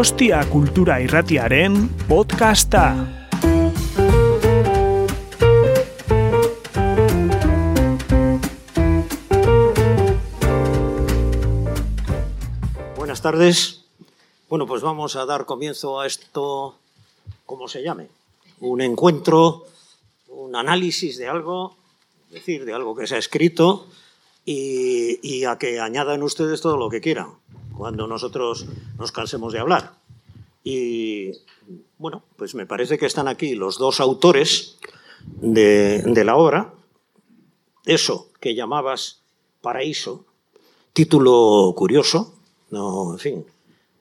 [0.00, 3.28] Donostia Kultura Irratiaren podcasta.
[12.96, 13.84] Buenas tardes.
[14.48, 16.76] Bueno, pues vamos a dar comienzo a esto,
[17.44, 18.08] como se llame,
[18.60, 19.66] un encuentro,
[20.28, 21.76] un análisis de algo,
[22.28, 23.86] es decir, de algo que se ha escrito
[24.46, 27.34] y, y a que añadan ustedes todo lo que quieran
[27.80, 28.66] cuando nosotros
[28.98, 29.99] nos cansemos de hablar.
[30.62, 31.32] Y
[31.98, 34.78] bueno, pues me parece que están aquí los dos autores
[35.24, 36.74] de, la obra,
[37.84, 39.22] eso que llamabas
[39.60, 40.24] Paraíso,
[40.92, 42.34] título curioso,
[42.70, 43.46] no, en fin,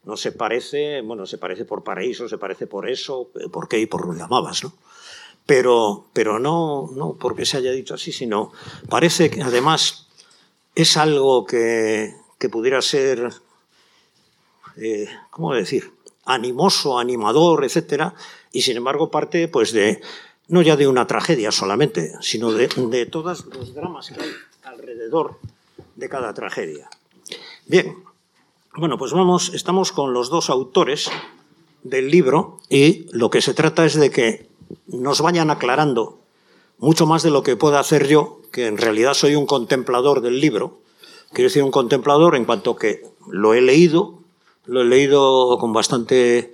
[0.03, 3.85] no se parece, bueno, se parece por paraíso, se parece por eso, por qué y
[3.85, 4.73] por lo llamabas, ¿no?
[5.45, 8.51] Pero, pero no, no porque se haya dicho así, sino
[8.87, 10.07] parece que además
[10.75, 13.31] es algo que, que pudiera ser
[14.81, 15.91] eh, ¿cómo decir?,
[16.25, 18.13] animoso, animador, etcétera,
[18.51, 20.01] y sin embargo parte pues de,
[20.47, 24.31] no ya de una tragedia solamente, sino de, de todos los dramas que hay
[24.63, 25.37] alrededor
[25.95, 26.89] de cada tragedia.
[27.65, 27.95] Bien,
[28.75, 31.09] bueno, pues vamos, estamos con los dos autores
[31.83, 34.47] del libro y lo que se trata es de que
[34.87, 36.19] nos vayan aclarando
[36.77, 40.39] mucho más de lo que pueda hacer yo, que en realidad soy un contemplador del
[40.39, 40.79] libro.
[41.33, 44.18] Quiero decir un contemplador en cuanto que lo he leído,
[44.69, 46.53] lo he leído con bastante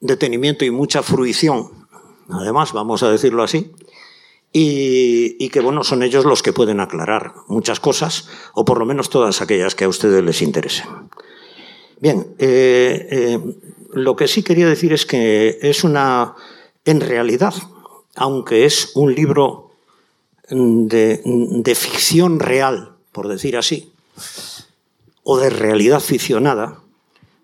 [0.00, 1.70] detenimiento y mucha fruición,
[2.28, 3.72] además, vamos a decirlo así,
[4.52, 9.10] y, que bueno, son ellos los que pueden aclarar muchas cosas, o por lo menos
[9.10, 10.86] todas aquellas que a ustedes les interesen.
[12.00, 13.40] Bien, eh, eh,
[13.92, 16.34] lo que sí quería decir es que es una,
[16.84, 17.54] en realidad,
[18.14, 19.72] aunque es un libro
[20.48, 23.92] de, de ficción real, por decir así,
[25.22, 26.80] o de realidad ficcionada,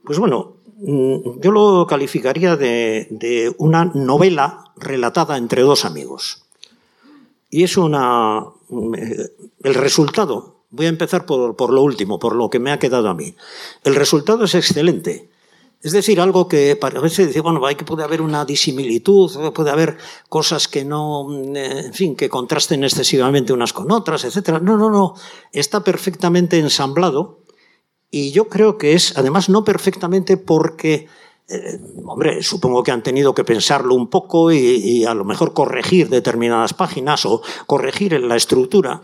[0.04, 6.42] pues bueno, mm, yo lo calificaría de, una novela relatada entre dos amigos.
[7.50, 8.44] Y es una...
[8.96, 9.28] Eh,
[9.62, 13.08] el resultado, voy a empezar por, por, lo último, por lo que me ha quedado
[13.08, 13.34] a mí.
[13.84, 15.30] El resultado es excelente.
[15.82, 19.70] Es decir, algo que a veces dice, bueno, hay que puede haber una disimilitud, puede
[19.70, 19.98] haber
[20.28, 21.26] cosas que no,
[21.56, 24.60] eh, en fin, que contrasten excesivamente unas con otras, etc.
[24.62, 25.14] No, no, no.
[25.50, 27.40] Está perfectamente ensamblado
[28.14, 31.08] y yo creo que es, además, no perfectamente porque,
[31.48, 36.10] eh, hombre, supongo que han tenido que pensarlo un poco y, a lo mejor corregir
[36.10, 39.00] determinadas páginas o corregir la estructura,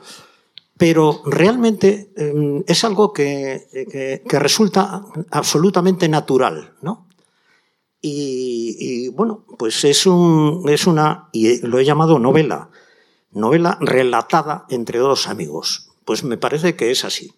[0.77, 7.09] pero realmente eh, es algo que, que, que, resulta absolutamente natural, ¿no?
[8.03, 12.69] Y, y bueno, pues es, un, es una, y lo he llamado novela,
[13.33, 15.89] novela relatada entre dos amigos.
[16.05, 17.33] Pues me parece que es así.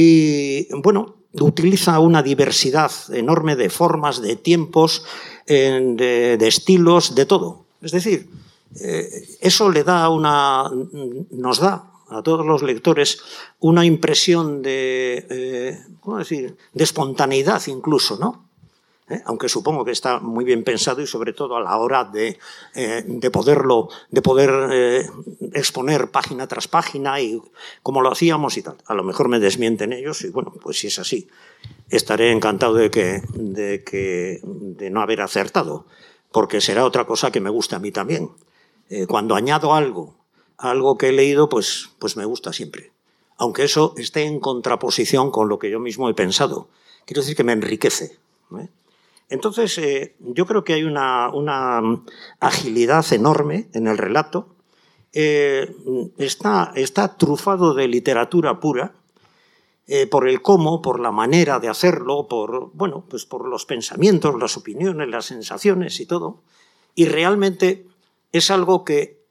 [0.00, 5.04] Y bueno, utiliza una diversidad enorme de formas, de tiempos,
[5.44, 7.64] de, estilos, de todo.
[7.82, 8.30] Es decir,
[8.80, 9.08] eh,
[9.40, 10.70] eso le da una,
[11.32, 13.18] nos da a todos los lectores
[13.58, 18.47] una impresión de, eh, ¿cómo decir?, de espontaneidad incluso, ¿no?
[19.10, 19.22] ¿Eh?
[19.24, 22.38] aunque supongo que está muy bien pensado y sobre todo a la hora de,
[22.74, 25.10] eh, de poderlo, de poder eh,
[25.52, 27.40] exponer página tras página y
[27.82, 28.76] como lo hacíamos y tal.
[28.86, 31.28] A lo mejor me desmienten ellos y bueno, pues si es así,
[31.88, 35.86] estaré encantado de que, de que, de no haber acertado,
[36.32, 38.30] porque será otra cosa que me gusta a mí también.
[39.06, 40.14] Cuando añado algo,
[40.56, 42.90] algo que he leído, pues, pues me gusta siempre.
[43.36, 46.68] Aunque eso esté en contraposición con lo que yo mismo he pensado.
[47.04, 48.18] Quiero decir que me enriquece.
[49.28, 51.80] Entonces, eh, yo creo que hay una, una,
[52.40, 54.56] agilidad enorme en el relato.
[55.12, 55.74] Eh,
[56.18, 58.94] está, está, trufado de literatura pura,
[59.86, 64.38] eh, por el cómo, por la manera de hacerlo, por, bueno, pues por los pensamientos,
[64.38, 66.42] las opiniones, las sensaciones y todo.
[66.94, 67.86] Y realmente
[68.32, 69.22] es algo que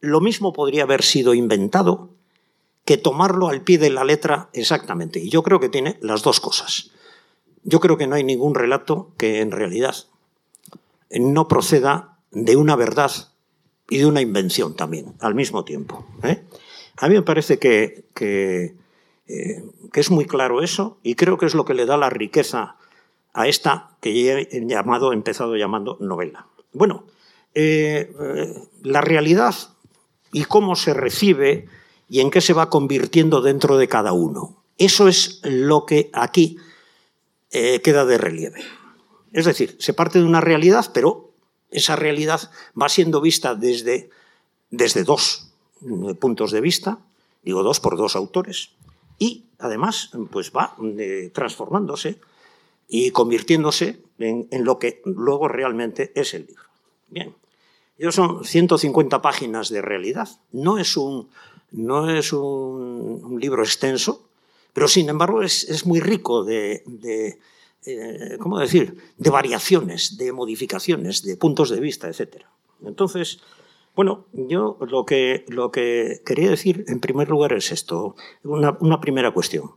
[0.00, 2.10] lo mismo podría haber sido inventado
[2.84, 5.18] que tomarlo al pie de la letra exactamente.
[5.18, 6.92] Y yo creo que tiene las dos cosas.
[7.68, 9.96] Yo creo que no hay ningún relato que en realidad
[11.10, 13.10] no proceda de una verdad
[13.90, 16.06] y de una invención también, al mismo tiempo.
[16.22, 16.44] ¿eh?
[16.98, 18.74] A mí me parece que, eh,
[19.92, 22.76] que, es muy claro eso y creo que es lo que le da la riqueza
[23.32, 26.46] a esta que he llamado, empezado llamando novela.
[26.72, 27.02] Bueno,
[27.54, 28.12] eh,
[28.84, 29.56] la realidad
[30.30, 31.66] y cómo se recibe
[32.08, 34.62] y en qué se va convirtiendo dentro de cada uno.
[34.78, 36.58] Eso es lo que aquí
[37.58, 38.60] eh, queda de relieve.
[39.32, 41.32] Es decir, se parte de una realidad, pero
[41.70, 44.10] esa realidad va siendo vista desde,
[44.68, 45.48] desde dos
[45.80, 46.98] eh, puntos de vista,
[47.42, 48.72] digo dos por dos autores,
[49.18, 52.20] y además pues va eh, transformándose
[52.88, 56.64] y convirtiéndose en, lo que luego realmente es el libro.
[57.08, 57.34] Bien,
[57.96, 60.28] ellos son 150 páginas de realidad.
[60.52, 61.30] No es un,
[61.70, 64.25] no es un, libro extenso,
[64.76, 66.84] pero sin embargo es, muy rico de,
[67.86, 72.44] eh, ¿cómo decir?, de variaciones, de modificaciones, de puntos de vista, etc.
[72.84, 73.40] Entonces,
[73.94, 79.30] bueno, yo lo que, lo que quería decir en primer lugar es esto, una, primera
[79.30, 79.76] cuestión.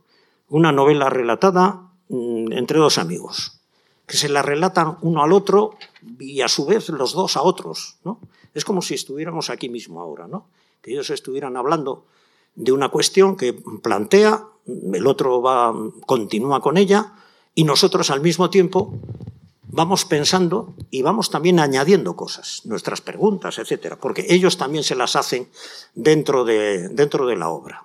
[0.50, 3.62] Una novela relatada mm, entre dos amigos,
[4.04, 5.78] que se la relatan uno al otro
[6.18, 7.96] y a su vez los dos a otros.
[8.04, 8.20] ¿no?
[8.52, 10.48] Es como si estuviéramos aquí mismo ahora, ¿no?
[10.82, 12.04] que ellos estuvieran hablando
[12.54, 14.44] de una cuestión que plantea,
[14.92, 15.74] el otro va,
[16.06, 17.14] continúa con ella
[17.54, 18.94] y nosotros al mismo tiempo
[19.72, 25.16] vamos pensando y vamos también añadiendo cosas, nuestras preguntas, etcétera, porque ellos también se las
[25.16, 25.48] hacen
[25.94, 27.84] dentro de, dentro de la obra.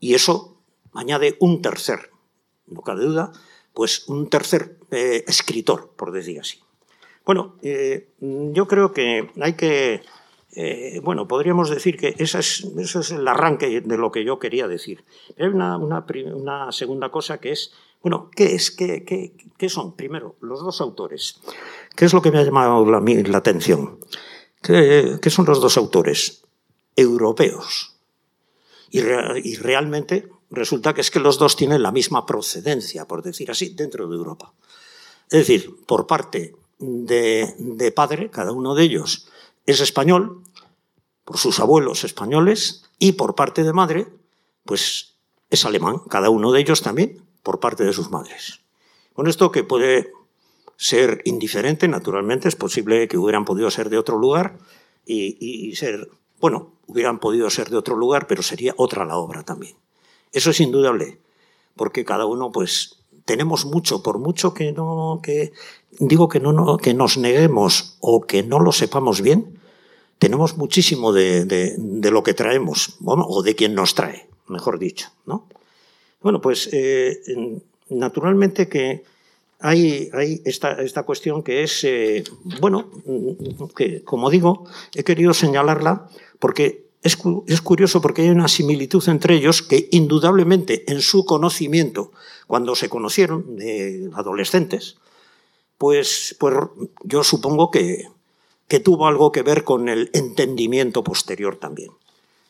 [0.00, 0.56] Y eso
[0.94, 2.10] añade un tercer,
[2.66, 3.32] no cabe duda,
[3.74, 6.60] pues un tercer eh, escritor, por decir así.
[7.24, 10.02] Bueno, eh, yo creo que hay que,
[10.54, 14.68] eh, bueno, podríamos decir que ese es, es, el arranque de lo que yo quería
[14.68, 15.04] decir.
[15.38, 17.72] Hay una, una segunda cosa que es
[18.02, 18.72] bueno, ¿qué es?
[18.72, 19.94] ¿Qué, son?
[19.94, 21.40] Primero, los dos autores.
[21.94, 24.00] ¿Qué es lo que me ha llamado la, la atención?
[24.60, 26.42] ¿Qué, son los dos autores?
[26.96, 27.94] Europeos.
[28.90, 33.50] Y, y, realmente resulta que es que los dos tienen la misma procedencia, por decir
[33.50, 34.52] así, dentro de Europa.
[35.30, 39.28] Es decir, por parte de, de padre, cada uno de ellos
[39.66, 40.42] es español,
[41.24, 44.06] por sus abuelos españoles, y por parte de madre,
[44.64, 45.16] pues
[45.50, 48.60] es alemán, cada uno de ellos también por parte de sus madres.
[49.12, 50.12] Con esto que puede
[50.76, 54.58] ser indiferente, naturalmente, es posible que hubieran podido ser de otro lugar
[55.04, 56.08] y, ser,
[56.40, 59.76] bueno, hubieran podido ser de otro lugar, pero sería otra la obra también.
[60.32, 61.20] Eso es indudable,
[61.76, 65.52] porque cada uno, pues, tenemos mucho, por mucho que no, que
[65.98, 69.58] digo que no, que nos neguemos o que no lo sepamos bien,
[70.18, 75.46] tenemos muchísimo de, de lo que traemos, o de quien nos trae, mejor dicho, ¿no?
[76.22, 77.20] Bueno, pues eh,
[77.90, 79.02] naturalmente que
[79.58, 80.10] hay,
[80.44, 82.24] esta, cuestión que es, eh,
[82.60, 82.90] bueno,
[83.76, 86.08] que como digo, he querido señalarla
[86.38, 92.12] porque es, curioso porque hay una similitud entre ellos que indudablemente en su conocimiento,
[92.46, 94.96] cuando se conocieron de adolescentes,
[95.82, 96.54] pues, pues
[97.02, 98.06] yo supongo que,
[98.68, 101.90] que tuvo algo que ver con el entendimiento posterior también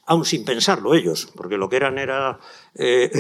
[0.05, 2.41] aún sin pensarlo ellos, porque lo que eran era,
[2.75, 3.11] eh,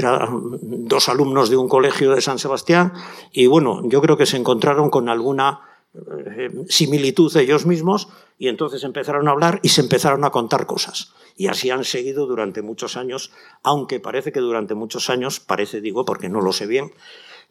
[0.60, 2.92] dos alumnos de un colegio de San Sebastián
[3.32, 5.60] y bueno, yo creo que se encontraron con alguna
[5.94, 11.14] eh, similitud ellos mismos y entonces empezaron a hablar y se empezaron a contar cosas.
[11.36, 13.30] Y así han seguido durante muchos años,
[13.62, 16.92] aunque parece que durante muchos años, parece digo porque no lo sé bien,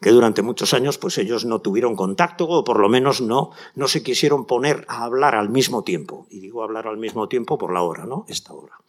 [0.02, 3.86] que durante muchos años pues ellos no tuvieron contacto o por lo menos no, no
[3.86, 6.26] se quisieron poner a hablar al mismo tiempo.
[6.28, 8.26] Y digo hablar al mismo tiempo por la hora, ¿no?
[8.28, 8.80] Esta hora.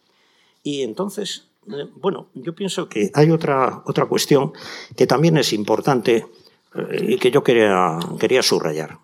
[0.64, 4.52] Y entonces, eh, bueno, yo pienso que hay otra, otra cuestión
[4.96, 6.26] que también es importante
[6.74, 8.98] eh, y que yo quería, quería subrayar,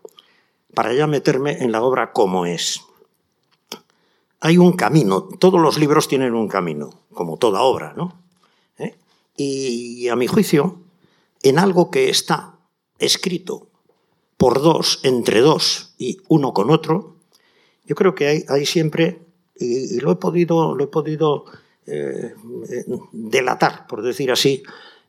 [0.75, 2.83] para ya meterme en la obra como es.
[4.41, 8.21] Hay un camino, todos los libros tienen un camino, como toda obra, ¿no?
[8.79, 8.97] ¿Eh?
[9.37, 10.81] Y a mi juicio,
[11.43, 12.59] en algo que está
[12.99, 13.69] escrito
[14.37, 17.17] por dos, entre dos y uno con otro,
[17.85, 19.23] yo creo que hay, siempre
[19.57, 21.45] y, lo he podido, lo he podido
[21.87, 22.35] eh,
[23.13, 24.63] delatar, por decir así,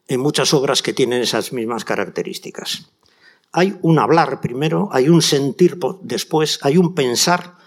[0.07, 2.91] en muchas obras que tienen esas mismas características.
[3.53, 7.57] Hay un hablar primero, hay un sentir después, hay un pensar,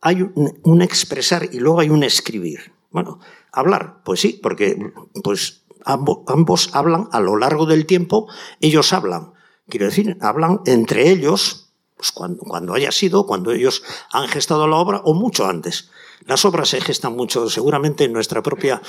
[0.00, 2.72] hay un, expresar y luego hay un escribir.
[2.90, 3.20] Bueno,
[3.52, 4.76] hablar, pues sí, porque
[5.22, 8.28] pues ambos hablan a lo largo del tiempo,
[8.60, 9.32] ellos hablan.
[9.68, 15.02] Quiero decir, hablan entre ellos, pues cuando, haya sido, cuando ellos han gestado la obra
[15.04, 15.90] o mucho antes.
[16.26, 18.82] Las obras se gestan mucho, seguramente en nuestra propia,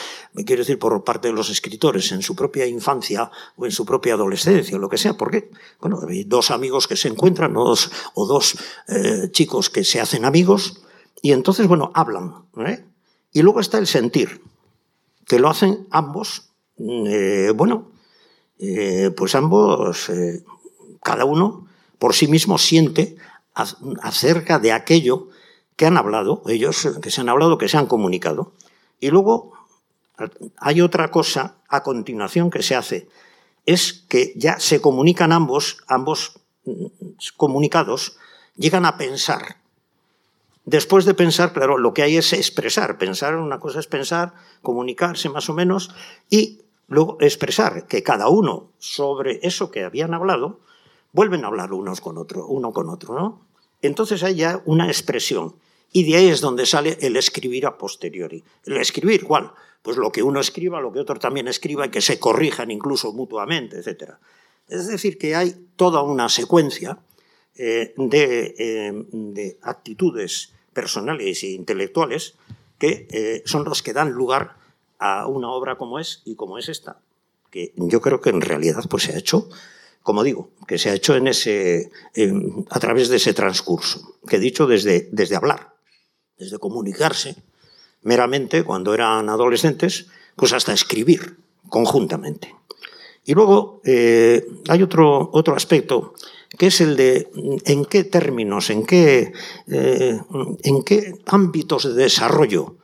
[0.45, 4.15] quiero decir por parte de los escritores, en su propia infancia o en su propia
[4.15, 5.13] adolescencia, o lo que sea.
[5.13, 5.49] ¿Por qué?
[5.79, 7.75] Bueno, hay dos amigos que se encuentran o
[8.25, 10.81] dos, eh, chicos que se hacen amigos
[11.21, 12.45] y entonces, bueno, hablan.
[12.65, 12.85] ¿eh?
[13.31, 14.41] Y luego está el sentir,
[15.25, 16.48] que lo hacen ambos,
[16.79, 17.87] eh, bueno,
[19.15, 20.11] pues ambos,
[21.01, 21.67] cada uno
[21.97, 23.17] por sí mismo siente
[24.01, 25.27] acerca de aquello
[25.75, 28.51] que han hablado, ellos que se han hablado, que se han comunicado.
[28.99, 29.53] Y luego
[30.57, 33.07] hay otra cosa a continuación que se hace,
[33.65, 36.85] es que ya se comunican ambos, ambos mm,
[37.37, 38.17] comunicados,
[38.57, 39.57] llegan a pensar.
[40.65, 42.97] Después de pensar, claro, lo que hay es expresar.
[42.97, 45.91] Pensar, una cosa es pensar, comunicarse más o menos,
[46.29, 50.59] y luego expresar que cada uno sobre eso que habían hablado,
[51.13, 53.47] vuelven a hablar unos con otro, uno con otro, ¿no?
[53.81, 55.55] Entonces hay ya una expresión.
[55.91, 58.43] Y de ahí es donde sale el escribir a posteriori.
[58.65, 59.51] El escribir, ¿cuál?
[59.81, 63.13] Pues lo que uno escriba, lo que otro también escriba y que se corrijan incluso
[63.13, 64.13] mutuamente, etc.
[64.67, 66.99] Es decir, que hay toda una secuencia
[67.55, 72.35] eh, eh, de, actitudes personales e intelectuales
[72.77, 74.58] que eh, son los que dan lugar
[74.99, 76.99] a una obra como es y como es esta,
[77.49, 79.49] que yo creo que en realidad pues, se ha hecho
[80.01, 81.91] como digo, que se ha hecho en ese,
[82.69, 85.75] a través de ese transcurso, que he dicho desde, desde hablar,
[86.37, 87.35] desde comunicarse
[88.01, 91.37] meramente cuando eran adolescentes, pues hasta escribir
[91.67, 92.55] conjuntamente.
[93.25, 96.13] Y luego eh, hay otro, otro aspecto
[96.57, 97.29] que es el de
[97.65, 99.33] en qué términos, en qué,
[99.67, 100.19] eh,
[100.63, 102.77] en qué ámbitos de desarrollo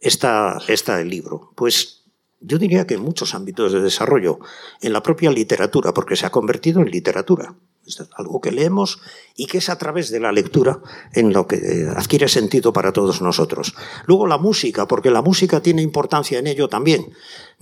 [0.00, 1.52] está, está el libro.
[1.54, 2.04] Pues
[2.40, 4.38] yo diría que en muchos ámbitos de desarrollo,
[4.80, 7.54] en la propia literatura, porque se ha convertido en literatura.
[7.86, 9.00] Es algo que leemos
[9.36, 10.80] y que es a través de la lectura
[11.12, 13.74] en lo que adquiere sentido para todos nosotros.
[14.06, 17.12] Luego la música, porque la música tiene importancia en ello también.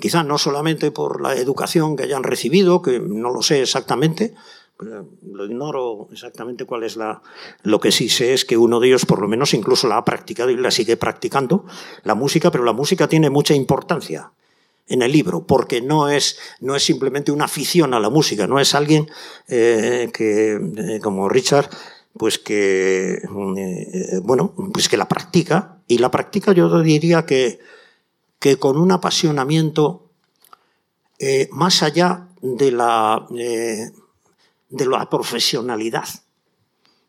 [0.01, 4.35] Quizá no solamente por la educación que hayan recibido, que no lo sé exactamente,
[4.79, 7.23] lo ignoro exactamente cuál es la.
[7.63, 10.05] Lo que sí sé es que uno de ellos, por lo menos, incluso la ha
[10.05, 11.65] practicado y la sigue practicando,
[12.03, 14.33] la música, pero la música tiene mucha importancia
[14.87, 18.61] en el libro, porque no es, no es simplemente una afición a la música, no
[18.61, 19.09] es alguien
[19.49, 21.71] eh, que, eh, como Richard,
[22.19, 27.61] pues que, eh, bueno, pues que la practica, y la practica yo diría que,
[28.39, 30.03] que con un apasionamiento
[31.53, 33.27] más allá de la,
[34.75, 36.09] de la profesionalidad.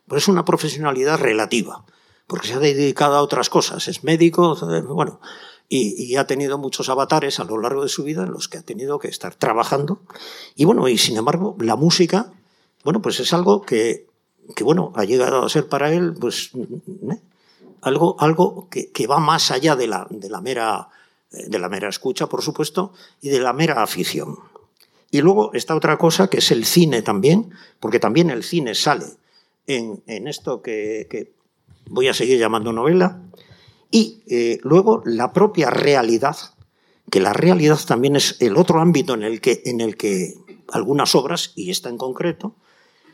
[0.08, 1.84] Pues es una profesionalidad relativa,
[2.28, 4.56] porque se ha dedicado a otras cosas, es médico,
[4.88, 5.20] bueno,
[5.68, 8.62] y, ha tenido muchos avatares a lo largo de su vida en los que ha
[8.62, 10.00] tenido que estar trabajando.
[10.56, 12.32] Y bueno, y sin embargo, la música,
[12.84, 14.06] bueno, pues es algo que,
[14.56, 17.20] que bueno, ha llegado a ser para él, pues, ¿eh?
[17.82, 20.90] algo, algo que, que, va más allá de la, de la mera
[21.32, 24.38] de la mera escucha, por supuesto, y de la mera afición.
[25.16, 29.06] Y luego está otra cosa que es el cine también, porque también el cine sale
[29.66, 31.32] en, esto que, que,
[31.90, 33.22] voy a seguir llamando novela,
[33.90, 36.36] y eh, luego la propia realidad,
[37.10, 40.34] que la realidad también es el otro ámbito en el que, en el que
[40.74, 42.58] algunas obras, y esta en concreto,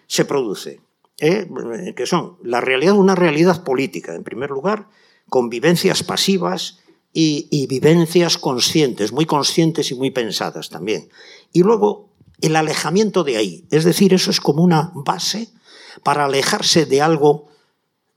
[0.08, 0.82] se produce,
[1.20, 1.48] ¿eh?
[1.96, 4.88] que son la realidad, una realidad política, en primer lugar,
[5.30, 6.80] convivencias pasivas
[7.14, 11.10] y, y vivencias conscientes, muy conscientes y muy pensadas también.
[11.52, 12.10] Y luego
[12.42, 15.50] el alejamiento de ahí, es decir, eso es como una base
[16.04, 17.52] para alejarse de algo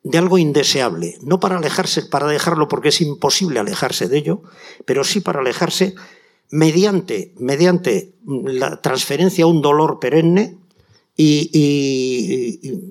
[0.04, 4.42] de algo indeseable, no para alejarse, para dejarlo porque es imposible alejarse de ello,
[4.84, 5.94] pero sí para alejarse
[6.50, 10.58] mediante, mediante la transferencia a un dolor perenne
[11.16, 11.50] y,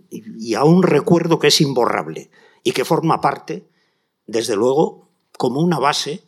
[0.09, 2.31] y, a un recuerdo que es imborrable
[2.63, 3.67] y que forma parte,
[4.25, 6.23] desde luego, como una base,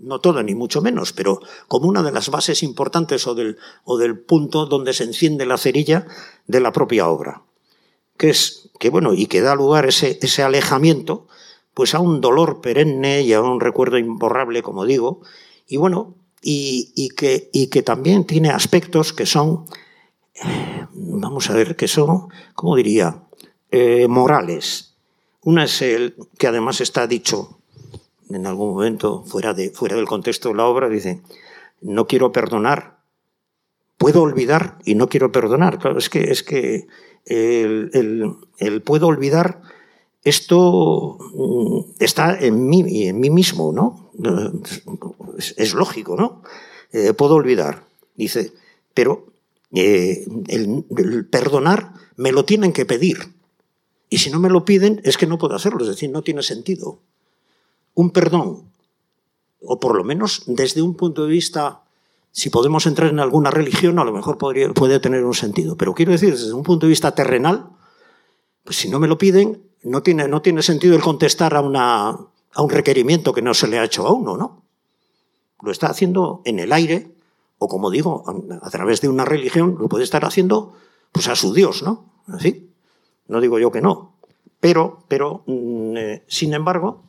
[0.00, 3.96] no todo ni mucho menos, pero como una de las bases importantes o del, o
[3.98, 6.06] del punto donde se enciende la cerilla
[6.46, 7.42] de la propia obra
[8.16, 11.26] que es que bueno y que da lugar ese, ese alejamiento
[11.74, 15.20] pues a un dolor perenne y a un recuerdo imborrable como digo
[15.66, 16.14] y bueno
[16.46, 19.64] y, que, y que también tiene aspectos que son
[20.92, 23.22] vamos a ver que son cómo diría
[23.70, 24.94] eh, morales.
[25.40, 27.60] Una es el que además está dicho
[28.30, 31.20] en algún momento fuera de fuera del contexto de la obra dice
[31.80, 32.98] no quiero perdonar
[33.98, 36.86] puedo olvidar y no quiero perdonar es que es que
[37.26, 39.62] el, puedo olvidar,
[40.22, 44.10] esto mm, está en mí, en mí mismo, ¿no?
[45.38, 46.42] Es, lógico, ¿no?
[46.92, 48.52] Eh, puedo olvidar, dice,
[48.94, 49.26] pero
[49.72, 53.34] eh, el, perdonar me lo tienen que pedir.
[54.08, 56.42] Y si no me lo piden, es que no puedo hacerlo, es decir, no tiene
[56.42, 57.00] sentido.
[57.94, 58.70] Un perdón,
[59.60, 61.84] o por lo menos desde un punto de vista
[62.36, 65.76] si podemos entrar en alguna religión, a lo mejor podría, puede tener un sentido.
[65.76, 67.68] Pero quiero decir, desde un punto de vista terrenal,
[68.64, 72.08] pues si no me lo piden, no tiene, no tiene sentido el contestar a, una,
[72.08, 74.64] a un requerimiento que no se le ha hecho a uno, ¿no?
[75.62, 77.12] Lo está haciendo en el aire,
[77.58, 78.24] o como digo,
[78.62, 80.72] a, través de una religión, lo puede estar haciendo
[81.12, 82.06] pues a su Dios, ¿no?
[82.26, 82.68] Así.
[83.28, 84.16] No digo yo que no.
[84.58, 87.04] Pero, pero mm, eh, sin embargo,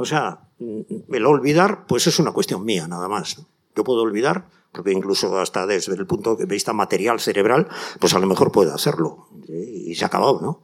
[0.00, 3.36] o sea, mm, el olvidar, pues es una cuestión mía, nada más.
[3.76, 8.18] Yo puedo olvidar porque incluso hasta desde el punto de vista material, cerebral, pues a
[8.18, 9.28] lo mejor puede hacerlo.
[9.48, 10.62] Y se ha acabado, ¿no?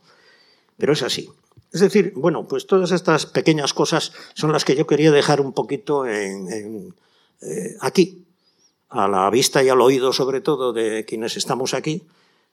[0.77, 1.31] Pero es así.
[1.73, 5.53] Es decir, bueno, pues todas estas pequeñas cosas son las que yo quería dejar un
[5.53, 6.95] poquito en,
[7.43, 8.25] eh, aquí,
[8.89, 12.07] a la vista y al oído sobre todo de quienes estamos aquí,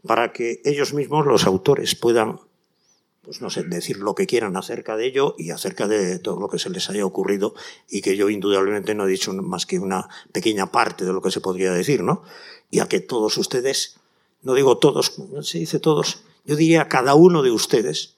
[0.06, 2.40] para que ellos mismos, los autores, puedan,
[3.24, 6.50] pues no sé, decir lo que quieran acerca de ello y acerca de todo lo
[6.50, 7.56] que se les haya ocurrido
[7.90, 11.32] y que yo indudablemente no he dicho más que una pequeña parte de lo que
[11.32, 12.24] se podría decir, ¿no?
[12.70, 13.98] Y a que todos ustedes,
[14.42, 18.16] no digo todos, se dice todos, yo diría cada uno de ustedes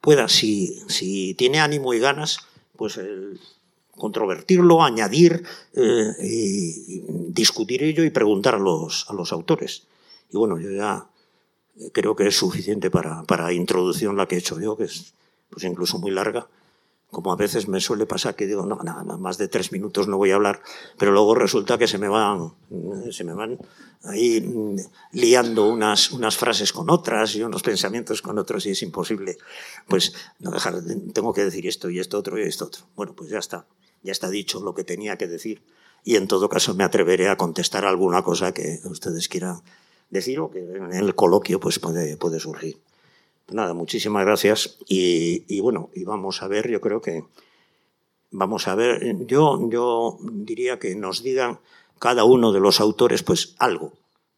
[0.00, 2.38] pueda, si, si tiene ánimo y ganas,
[2.76, 3.40] pues el,
[3.96, 9.84] controvertirlo, añadir, eh, y discutir ello y preguntar a los, a los autores.
[10.30, 11.06] Y bueno, yo ya
[11.92, 15.14] creo que es suficiente para, para introducción la que he hecho yo, que es
[15.50, 16.48] pues incluso muy larga,
[17.12, 20.16] como a veces me suele pasar que digo, no, nada, más de tres minutos no
[20.16, 20.62] voy a hablar,
[20.96, 22.54] pero luego resulta que se me van,
[23.10, 23.58] se me van
[24.04, 24.42] ahí
[25.12, 29.36] liando unas, unas frases con otras y unos pensamientos con otros y es imposible,
[29.86, 32.84] pues no dejar, tengo que decir esto y esto otro y esto otro.
[32.96, 33.66] Bueno, pues ya está,
[34.02, 35.62] ya está dicho lo que tenía que decir
[36.04, 39.60] y en todo caso me atreveré a contestar alguna cosa que ustedes quieran
[40.12, 42.78] decir o que en el coloquio pues puede, puede surgir.
[43.50, 47.24] Nada, muchísimas gracias y, bueno, y vamos a ver, yo creo que
[48.30, 51.58] vamos a ver, yo, yo diría que nos digan
[51.98, 53.92] cada uno de los autores pues algo,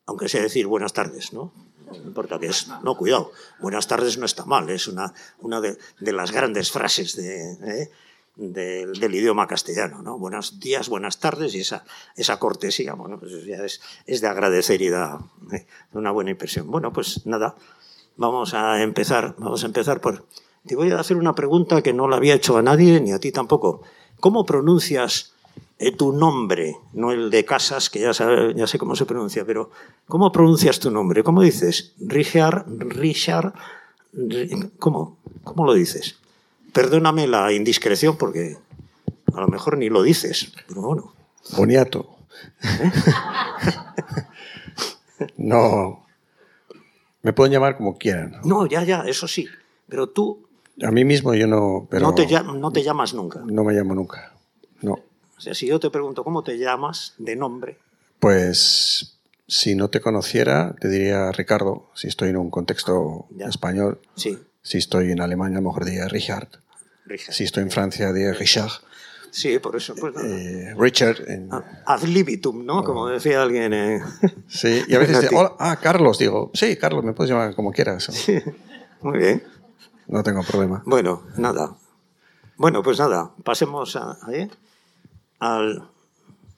[0.07, 1.53] aunque sea decir buenas tardes, ¿no?
[1.87, 5.77] No importa que es, no, cuidado, buenas tardes no está mal, es una, una de,
[6.01, 7.91] las grandes frases de, ¿eh?
[8.37, 10.19] Del, idioma castellano, ¿no?
[10.19, 11.85] Buenos días, buenas tardes y esa,
[12.17, 15.21] esa cortesía, bueno, pues ya es, es de agradecer y da
[15.53, 15.67] ¿eh?
[15.93, 16.71] una buena impresión.
[16.71, 17.55] Bueno, pues nada,
[18.17, 20.27] vamos a empezar, vamos a empezar por...
[20.67, 23.19] Te voy a hacer una pregunta que no la había hecho a nadie, ni a
[23.19, 23.83] ti tampoco.
[24.19, 25.35] ¿Cómo pronuncias
[25.79, 26.79] eh, tu nombre?
[26.95, 29.71] No el de Casas, que ya, ya sé cómo se pronuncia, pero
[30.09, 31.23] ¿cómo pronuncias tu nombre?
[31.23, 31.95] ¿Cómo dices?
[32.01, 33.53] Richard, Richard,
[34.79, 35.19] ¿cómo?
[35.45, 36.17] ¿Cómo lo dices?
[36.75, 38.59] Perdóname la indiscreción porque
[39.33, 41.15] a lo mejor ni lo dices, pero bueno.
[41.57, 42.17] Boniato.
[42.63, 42.91] ¿Eh?
[45.39, 46.05] no,
[47.23, 48.41] me pueden llamar como quieran.
[48.45, 49.47] No, ya, ya, eso sí.
[49.89, 50.47] Pero tú...
[50.83, 51.87] A mí mismo yo no...
[51.89, 53.41] Pero no, te, no te llamas nunca.
[53.47, 54.35] No me llamo nunca,
[54.83, 54.93] no.
[54.93, 57.79] O sea, si yo te pregunto cómo te llamas de nombre...
[58.19, 64.01] Pues si no te conociera, te diría Ricardo, si estoy en un contexto español.
[64.17, 64.39] Sí.
[64.63, 66.49] Si estoy en Alemania, a lo mejor diría Richard.
[67.05, 67.35] Richard.
[67.35, 68.71] Si estoy en Francia, diría Richard.
[69.35, 69.97] Sí, por eso.
[69.97, 71.29] Pues, eh, Richard.
[71.29, 71.49] En...
[71.53, 72.85] Ah, ad libitum, ¿no?
[72.85, 73.73] Como decía alguien.
[74.49, 77.73] Sí, y a veces dice, hola, ah, Carlos, digo, sí, Carlos, me puedes llamar como
[77.73, 78.05] quieras.
[78.13, 78.39] Sí,
[79.01, 79.43] muy bien.
[80.07, 80.83] No tengo problema.
[80.87, 81.77] Bueno, nada.
[82.57, 84.49] Bueno, pues nada, pasemos a, ¿eh?
[85.41, 85.91] al.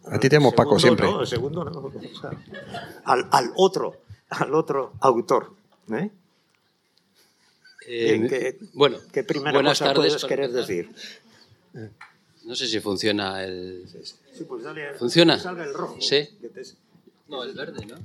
[0.04, 1.10] A ti te llamo Paco siempre.
[1.10, 1.90] No, el segundo no.
[3.04, 3.94] al, al, otro,
[4.28, 5.54] al otro autor.
[5.92, 6.10] ¿eh?
[7.88, 10.90] Eh, ¿qué, bueno, ¿qué primera cosa tardes, puedes querer decir?
[12.44, 13.84] No sé si funciona el.
[14.32, 15.36] Sí, pues dale, ¿Funciona?
[15.36, 15.96] Que salga el rojo.
[16.00, 16.28] Sí.
[16.40, 16.62] Te...
[17.28, 17.96] No, el verde, ¿no?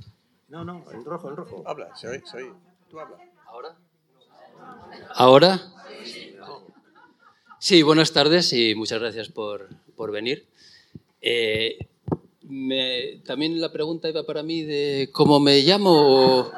[0.48, 1.62] No, no, el rojo, el rojo.
[1.66, 2.52] Habla, se oye, se oye.
[2.90, 3.16] Tú habla.
[3.46, 3.76] ¿Ahora?
[5.14, 5.72] ¿Ahora?
[7.58, 10.46] Sí, buenas tardes y muchas gracias por, por venir.
[11.20, 11.86] Eh,
[12.42, 16.50] me, también la pregunta iba para mí de cómo me llamo.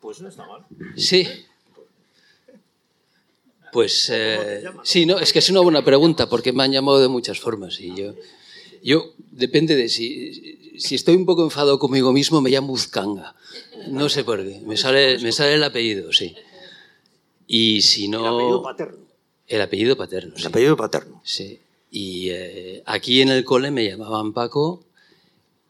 [0.00, 0.64] Pues no está mal.
[0.96, 1.26] Sí.
[3.72, 7.08] Pues eh, sí, no, es que es una buena pregunta porque me han llamado de
[7.08, 8.14] muchas formas y yo,
[8.82, 13.34] yo depende de si, si estoy un poco enfadado conmigo mismo me llamo Uzcanga,
[13.88, 16.36] no sé por qué, me sale, me sale el apellido, sí.
[17.46, 18.20] Y si no...
[18.20, 18.98] El apellido paterno.
[19.46, 20.34] El apellido paterno.
[20.36, 21.22] El apellido paterno.
[21.24, 21.58] Sí.
[21.90, 24.84] Y eh, aquí en el cole me llamaban Paco,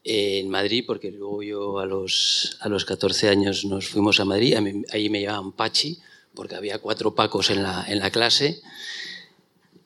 [0.02, 4.56] en Madrid, porque luego yo a los, a los 14 años nos fuimos a Madrid,
[4.90, 6.00] ahí me llamaban Pachi
[6.34, 8.60] porque había cuatro pacos en la, en la clase,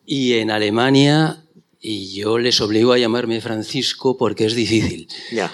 [0.04, 1.42] y en Alemania,
[1.80, 5.08] y yo les obligo a llamarme Francisco porque es difícil.
[5.32, 5.52] Ya.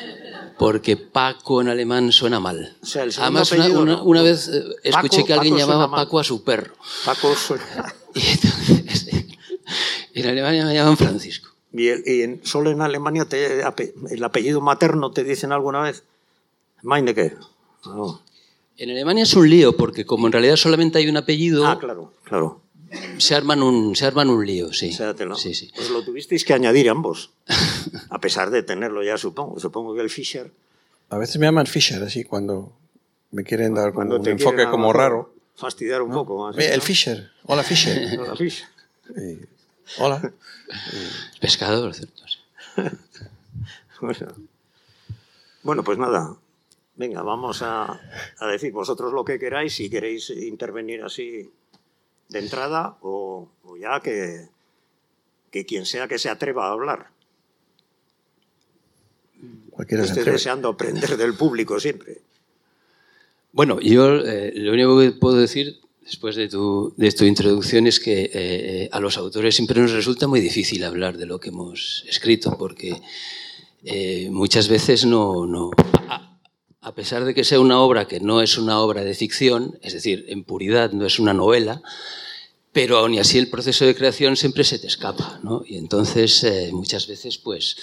[0.59, 2.77] Porque Paco en alemán suena mal.
[2.83, 5.97] O sea, el Además, una, una, una, vez eh, escuché Paco, que alguien Paco llamaba.
[5.97, 6.75] Paco a su perro.
[7.05, 7.95] Paco suena...
[8.15, 9.07] Y entonces,
[10.15, 11.49] en Alemania me llaman Francisco.
[11.73, 13.63] ¿Y, en- solo en Alemania te,
[14.11, 16.05] el apellido materno te dicen alguna vez?
[16.83, 17.37] Meineke.
[17.87, 18.22] No.
[18.79, 22.13] En Alemania es un lío, porque como en realidad solamente hay un apellido, Ah, claro,
[22.25, 22.61] claro.
[23.19, 24.91] se, arman un, se arman un lío, sí.
[24.91, 25.71] O sea, te lo, sí, sí.
[25.75, 27.31] Pues lo tuvisteis que añadir ambos.
[28.11, 29.59] A pesar de tenerlo ya, supongo.
[29.61, 30.51] Supongo que el Fischer...
[31.11, 32.73] A veces me llaman Fisher, así, cuando
[33.31, 35.35] me quieren dar como Cuando un te enfoque como raro.
[35.55, 36.57] Fastidiar un poco más.
[36.57, 36.83] El ¿no?
[36.83, 37.31] Fisher.
[37.45, 38.17] Hola, Fisher.
[38.17, 38.67] No, la Fischer.
[39.17, 39.39] Y,
[39.99, 40.33] Hola.
[41.41, 42.23] Pescador, ¿cierto?
[44.01, 44.27] Bueno.
[45.63, 46.35] Bueno, pues nada.
[47.03, 48.01] Venga, vamos a,
[48.39, 51.51] a decir vosotros lo que queráis, si queréis intervenir así
[52.29, 54.47] de entrada o, o ya que,
[55.51, 57.09] que quien sea que se atreva a hablar.
[59.71, 62.19] Cualquiera Estoy deseando aprender del público siempre.
[63.51, 67.99] Bueno, yo eh, lo único que puedo decir después de tu, de tu introducción es
[67.99, 72.05] que eh, a los autores siempre nos resulta muy difícil hablar de lo que hemos
[72.09, 73.03] escrito, porque
[73.83, 75.73] eh, muchas veces no, no
[76.09, 76.32] a,
[76.83, 79.93] a, pesar de que sea una obra que no es una obra de ficción, es
[79.93, 81.83] decir, en puridad no es una novela,
[82.73, 85.63] pero aún así el proceso de creación siempre se te escapa, ¿no?
[85.67, 87.77] Y entonces eh, muchas veces, pues,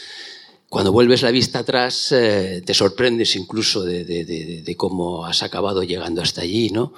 [0.68, 6.42] cuando vuelves la vista atrás, eh, te sorprendes incluso de, cómo has acabado llegando hasta
[6.42, 6.94] allí, ¿no?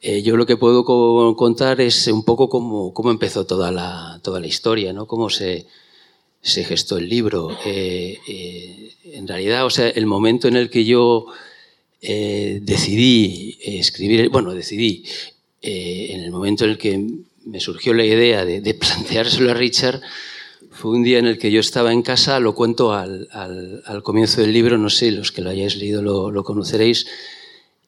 [0.00, 4.40] Eh, yo lo que puedo contar es un poco cómo, cómo empezó toda la, toda
[4.40, 5.06] la historia, ¿no?
[5.06, 5.66] Cómo se,
[6.42, 7.56] se gestó el libro.
[7.64, 11.26] Eh, eh, en realidad, o sea, el momento en el que yo
[12.00, 15.04] eh, decidí escribir, bueno, decidí,
[15.60, 17.04] en el momento en el que
[17.44, 20.00] me surgió la idea de, de, planteárselo a Richard,
[20.70, 23.28] fue un día en el que yo estaba en casa, lo cuento al,
[24.04, 27.06] comienzo del libro, no sé, los que lo hayáis leído lo, lo conoceréis,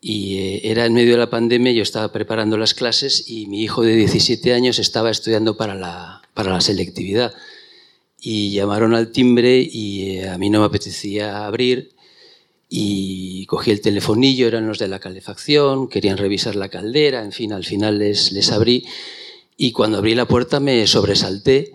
[0.00, 3.82] y era en medio de la pandemia, yo estaba preparando las clases y mi hijo
[3.82, 7.34] de 17 años estaba estudiando para la, para la selectividad
[8.20, 11.94] y llamaron al timbre y eh, a mí no me apetecía abrir
[12.68, 17.52] y cogí el telefonillo, eran los de la calefacción, querían revisar la caldera, en fin,
[17.52, 18.86] al final les, les abrí
[19.56, 21.72] y cuando abrí la puerta me sobresalté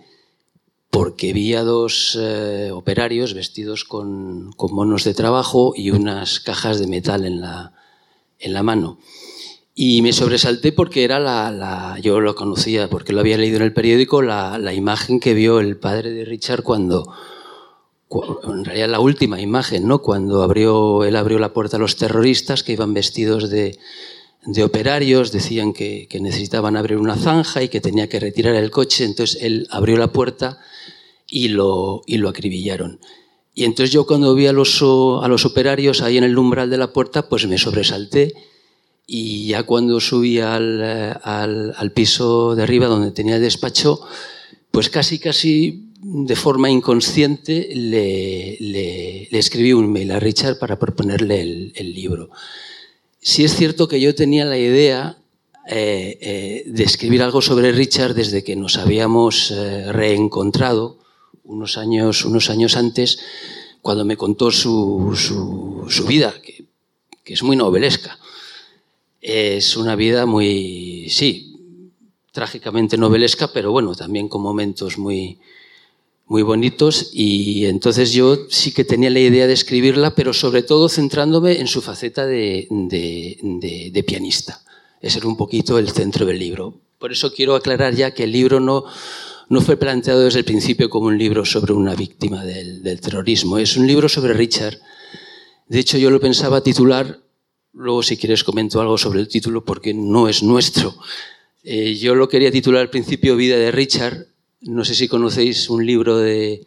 [0.90, 6.78] porque vi a dos eh, operarios vestidos con, con, monos de trabajo y unas cajas
[6.80, 7.74] de metal en la,
[8.38, 8.98] en la mano.
[9.78, 13.62] Y me sobresalté porque era la, la, yo lo conocía, porque lo había leído en
[13.62, 17.12] el periódico, la, la imagen que vio el padre de Richard cuando,
[18.44, 20.00] en realidad la última imagen, ¿no?
[20.00, 23.78] Cuando abrió, él abrió la puerta a los terroristas que iban vestidos de,
[24.46, 28.70] de operarios, decían que, que, necesitaban abrir una zanja y que tenía que retirar el
[28.70, 30.58] coche, entonces él abrió la puerta
[31.26, 32.98] y lo, y lo acribillaron.
[33.52, 36.78] Y entonces yo cuando vi a los, a los operarios ahí en el umbral de
[36.78, 38.32] la puerta, pues me sobresalté
[39.06, 44.00] y ya cuando subí al, al, al, piso de arriba donde tenía el despacho,
[44.72, 51.72] pues casi, casi de forma inconsciente le, le, escribí un mail a Richard para proponerle
[51.74, 52.30] el, libro.
[53.20, 55.18] Sí es cierto que yo tenía la idea
[55.68, 60.98] eh, eh, de escribir algo sobre Richard desde que nos habíamos eh, reencontrado
[61.44, 63.20] unos años, unos años antes,
[63.82, 66.64] cuando me contó su, su, su vida, que,
[67.22, 68.18] que es muy novelesca
[69.26, 71.56] es una vida muy, sí,
[72.30, 75.40] trágicamente novelesca, pero bueno, también con momentos muy,
[76.26, 80.88] muy bonitos y entonces yo sí que tenía la idea de escribirla, pero sobre todo
[80.88, 84.62] centrándome en su faceta de, de, pianista.
[85.00, 86.74] Ese era un poquito el centro del libro.
[87.00, 88.84] Por eso quiero aclarar ya que el libro no,
[89.48, 93.58] no fue planteado desde el principio como un libro sobre una víctima del, del terrorismo,
[93.58, 94.78] es un libro sobre Richard.
[95.66, 97.25] De hecho, yo lo pensaba titular
[97.78, 100.94] Luego, si quieres, comento algo sobre el título porque no es nuestro.
[101.62, 104.28] Eh, yo lo quería titular al principio Vida de Richard.
[104.62, 106.66] No sé si conocéis un libro de,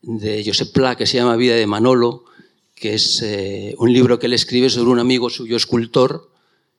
[0.00, 2.24] de Josep Pla que se llama Vida de Manolo,
[2.74, 6.30] que es eh, un libro que él escribe sobre un amigo suyo escultor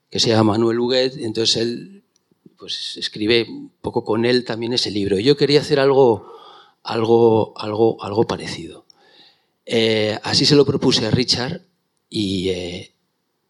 [0.09, 1.17] que se llama Manuel Huguet.
[1.19, 2.01] Entonces él
[2.57, 5.19] pues, escribe un poco con él también ese libro.
[5.19, 6.33] Yo quería hacer algo,
[6.81, 8.85] algo, algo, algo parecido.
[9.67, 11.61] Eh, así se lo propuse a Richard
[12.09, 12.49] y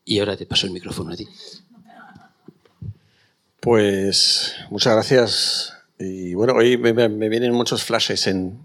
[0.10, 1.28] y ahora te paso el micrófono a ti.
[3.60, 5.74] Pues muchas gracias.
[6.00, 8.60] Y bueno, hoy me, me vienen muchos flashes en,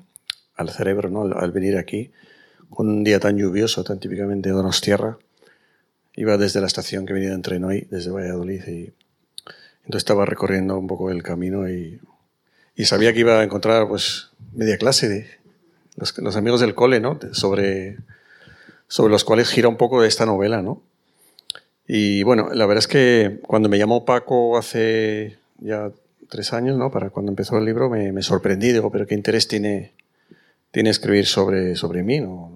[0.57, 1.23] al cerebro ¿no?
[1.23, 2.13] al, al, venir aquí.
[2.71, 5.19] Un día tan lluvioso, tan típicamente de Donostierra.
[6.17, 8.95] Iba desde la estación que venía de Entrenoy, desde Valladolid, y
[9.85, 12.01] entonces estaba recorriendo un poco el camino y,
[12.75, 15.29] y sabía que iba a encontrar pues media clase de
[15.97, 17.19] los, los amigos del cole, ¿no?
[17.33, 17.99] sobre,
[18.89, 20.83] sobre los cuales gira un poco esta novela, ¿no?
[21.87, 25.91] Y bueno, la verdad es que cuando me llamó Paco hace ya
[26.29, 26.91] tres años, ¿no?
[26.91, 29.93] Para cuando empezó el libro, me, me sorprendí, digo, pero qué interés tiene,
[30.71, 32.53] tiene escribir sobre, sobre mí, no,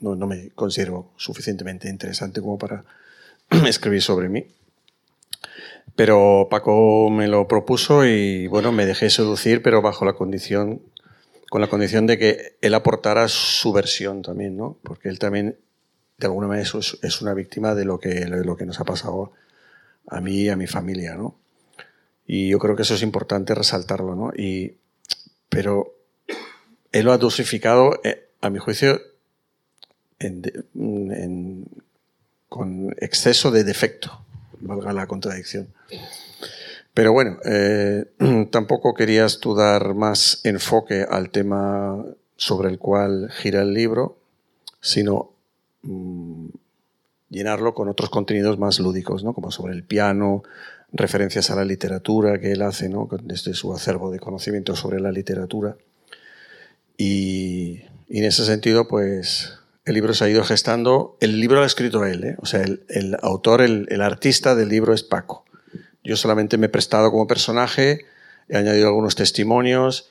[0.00, 2.84] no, no me considero suficientemente interesante como para
[3.66, 4.46] escribir sobre mí.
[5.96, 10.80] Pero Paco me lo propuso y bueno, me dejé seducir, pero bajo la condición,
[11.50, 14.78] con la condición de que él aportara su versión también, ¿no?
[14.82, 15.56] Porque él también
[16.20, 16.68] de alguna manera
[17.02, 19.32] es, una víctima de lo que, lo que nos ha pasado
[20.06, 21.34] a mí y a mi familia, ¿no?
[22.26, 24.32] Y yo creo que eso es importante resaltarlo, ¿no?
[24.36, 24.76] Y,
[25.48, 25.94] pero
[26.92, 29.00] él lo ha dosificado, eh, a mi juicio,
[32.48, 34.24] con exceso de defecto,
[34.60, 35.68] valga la contradicción.
[36.92, 38.04] Pero bueno, eh,
[38.50, 42.04] tampoco querías tú dar más enfoque al tema
[42.36, 44.18] sobre el cual gira el libro,
[44.80, 45.32] sino
[45.82, 46.48] Mm,
[47.30, 49.32] llenarlo con otros contenidos más lúdicos, ¿no?
[49.32, 50.42] como sobre el piano,
[50.92, 53.08] referencias a la literatura que él hace, ¿no?
[53.22, 55.76] desde su acervo de conocimiento sobre la literatura.
[56.96, 61.16] Y, en ese sentido, pues el libro se ha ido gestando.
[61.20, 62.36] El libro lo ha escrito él, ¿eh?
[62.38, 65.46] o sea, el, autor, el, artista del libro es Paco.
[66.04, 68.04] Yo solamente me he prestado como personaje,
[68.48, 70.09] he añadido algunos testimonios,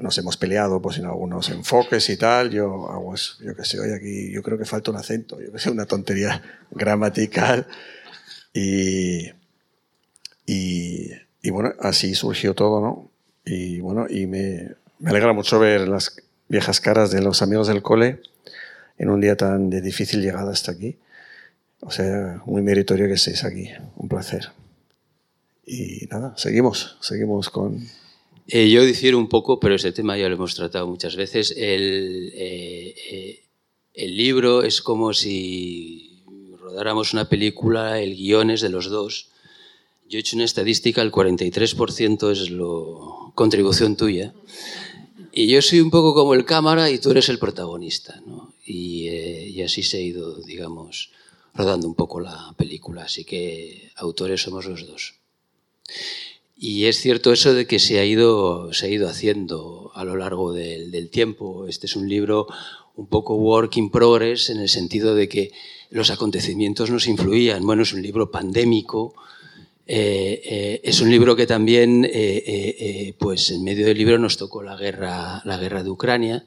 [0.00, 2.50] nos hemos peleado pues, en algunos enfoques y tal.
[2.50, 5.58] Yo hago yo que sé, hoy aquí yo creo que falta un acento, yo que
[5.58, 7.66] sé, una tontería gramatical.
[8.52, 9.30] Y,
[10.46, 11.10] y,
[11.42, 13.10] y, bueno, así surgió todo, ¿no?
[13.44, 16.16] Y bueno, y me, me, alegra mucho ver las
[16.48, 18.20] viejas caras de los amigos del cole
[18.98, 20.96] en un día tan de difícil llegada hasta aquí.
[21.80, 23.70] O sea, muy meritorio que estéis aquí.
[23.96, 24.52] Un placer.
[25.66, 27.86] Y nada, seguimos, seguimos con,
[28.48, 31.52] eh, yo difiero un poco, pero ese tema ya lo hemos tratado muchas veces.
[31.56, 33.42] El, eh, eh,
[33.94, 36.22] el libro es como si
[36.58, 39.30] rodáramos una película, el guion es de los dos.
[40.08, 44.32] Yo he hecho una estadística, el 43% es la contribución tuya.
[45.32, 48.22] Y yo soy un poco como el cámara y tú eres el protagonista.
[48.24, 48.54] ¿no?
[48.64, 51.10] Y, y así se ha ido, digamos,
[51.52, 53.02] rodando un poco la película.
[53.02, 55.14] Así que autores somos los dos.
[56.58, 60.16] Y es cierto eso de que se ha ido, se ha ido haciendo a lo
[60.16, 61.66] largo del, tiempo.
[61.68, 62.46] Este es un libro
[62.96, 65.52] un poco work in progress en el sentido de que
[65.90, 67.64] los acontecimientos nos influían.
[67.66, 69.14] Bueno, es un libro pandémico,
[69.86, 74.62] eh, eh, es un libro que también, eh, pues en medio del libro nos tocó
[74.62, 76.46] la guerra, la guerra de Ucrania.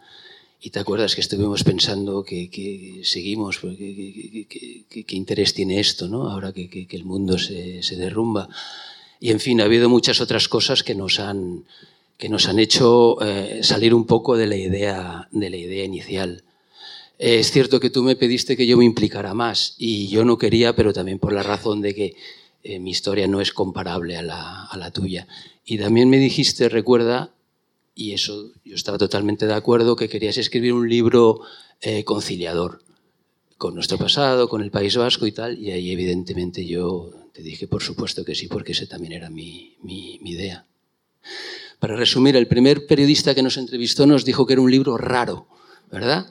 [0.60, 6.30] Y te acuerdas que estuvimos pensando que, seguimos, pues, ¿qué interés tiene esto, ¿no?
[6.30, 8.50] ahora que, el mundo se, se derrumba.
[9.20, 11.66] Y en fin, ha habido muchas otras cosas que nos han,
[12.18, 16.44] que nos han hecho eh, salir un poco de la idea, de la idea inicial.
[17.18, 20.76] es cierto que tú me pediste que yo me implicara más y yo no quería,
[20.76, 22.16] pero también por la razón de que
[22.64, 25.28] eh, mi historia no es comparable a la, a la, tuya.
[25.66, 27.32] Y también me dijiste, recuerda,
[27.96, 31.42] y eso yo estaba totalmente de acuerdo, que querías escribir un libro
[31.82, 32.82] eh, conciliador
[33.58, 37.68] con nuestro pasado, con el País Vasco y tal, y ahí evidentemente yo te dije
[37.68, 40.66] por supuesto que sí, porque ese también era mi, mi, idea.
[41.80, 45.48] Para resumir, el primer periodista que nos entrevistó nos dijo que era un libro raro,
[45.92, 46.28] ¿verdad?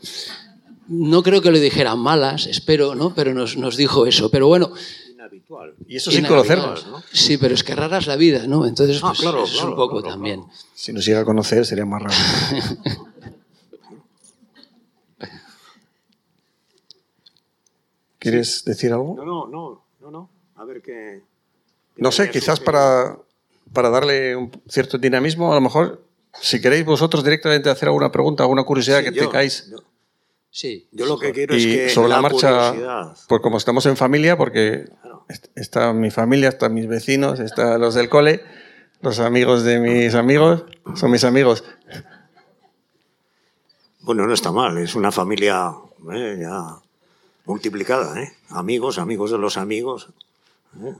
[0.89, 3.15] No creo que lo dijera malas, espero, ¿no?
[3.15, 4.31] Pero nos, nos dijo eso.
[4.31, 4.73] Pero bueno,
[5.11, 5.75] Inhabitual.
[5.87, 7.03] Y eso sin conocernos, ¿no?
[7.13, 8.67] Sí, pero es que rara es la vida, ¿no?
[8.67, 10.45] Entonces, ah, pues, claro, es un poco también.
[10.75, 12.15] Si nos llega a conocer sería más raro.
[18.19, 19.15] ¿Quieres decir algo?
[19.17, 19.88] No, no, no.
[20.59, 21.23] A ver qué.
[21.97, 23.17] no sé, quizás para,
[23.73, 26.03] para darle un cierto dinamismo, a lo mejor,
[26.41, 29.73] si queréis vosotros directamente hacer alguna pregunta, alguna curiosidad que tengáis.
[30.51, 30.89] sí.
[30.91, 31.89] Yo lo que quiero es que.
[31.91, 34.91] Sobre la, marcha, pues como estamos en familia, porque
[35.55, 38.43] está mi familia, están mis vecinos, están los del cole,
[39.01, 40.65] los amigos de mis amigos,
[40.97, 41.63] son mis amigos.
[44.01, 45.73] Bueno, no está mal, es una familia
[46.13, 46.81] eh, ya
[47.45, 48.33] multiplicada, ¿eh?
[48.49, 50.09] Amigos, amigos de los amigos.
[50.83, 50.97] ¿Eh?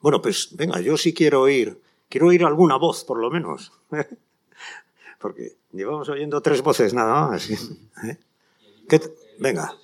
[0.00, 3.72] Bueno, pues venga, yo sí quiero oír, quiero oír alguna voz, por lo menos.
[5.18, 7.48] Porque llevamos oyendo tres voces nada más.
[7.48, 8.18] ¿eh?
[8.88, 9.00] ¿Qué
[9.38, 9.74] venga.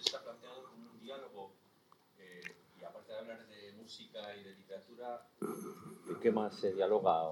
[6.20, 7.30] ¿Qué más se dialoga?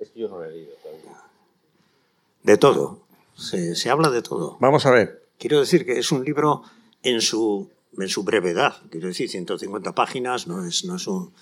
[0.00, 1.22] Esto yo no lo he leído todavía.
[2.42, 2.98] De todo.
[3.36, 4.56] Se, se habla de todo.
[4.58, 5.28] Vamos a ver.
[5.38, 6.64] Quiero decir que es un libro
[7.04, 8.76] en su en su brevedad.
[8.90, 11.32] Quiero decir, 150 páginas no es, no es un,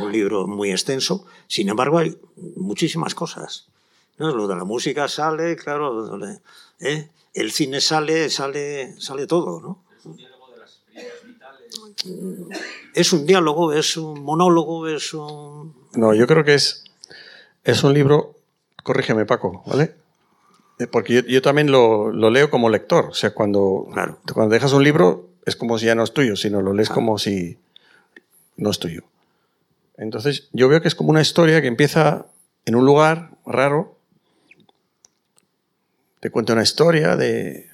[0.00, 1.24] un libro muy extenso.
[1.46, 2.16] Sin embargo, hay
[2.56, 3.66] muchísimas cosas.
[4.18, 4.34] ¿no?
[4.34, 6.18] Lo de la música sale, claro,
[6.80, 7.08] ¿eh?
[7.34, 9.60] el cine sale, sale, sale todo.
[9.60, 9.84] ¿no?
[9.98, 12.60] Es un diálogo de las experiencias vitales.
[12.94, 15.74] Es un diálogo, es un monólogo, es un...
[15.94, 16.84] No, yo creo que es,
[17.64, 18.36] es un libro,
[18.82, 19.94] corrígeme Paco, ¿vale?
[20.78, 23.06] Eh, porque yo, yo también lo, lo, leo como lector.
[23.06, 24.18] O sea, cuando, claro.
[24.32, 27.18] cuando dejas un libro, es como si ya no es tuyo, sino lo lees como
[27.18, 27.58] si
[28.56, 29.02] no es tuyo.
[29.96, 32.26] Entonces, yo veo que es como una historia que empieza
[32.64, 33.96] en un lugar raro.
[36.20, 37.68] Te cuenta una historia de,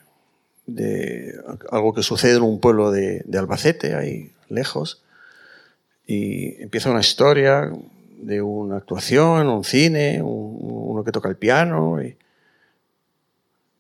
[0.67, 1.35] de
[1.71, 5.03] algo que sucede en un pueblo de, de, Albacete, ahí lejos.
[6.07, 7.71] Y empieza una historia
[8.19, 12.03] de una actuación, un cine, un, uno que toca el piano.
[12.03, 12.17] Y,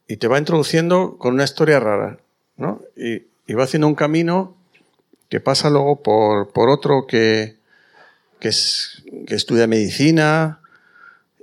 [0.06, 2.18] y, te va introduciendo con una historia rara.
[2.56, 2.82] ¿no?
[2.96, 4.54] Y, y va haciendo un camino
[5.30, 7.56] que pasa luego por, por otro que,
[8.38, 10.60] que, es, que, estudia medicina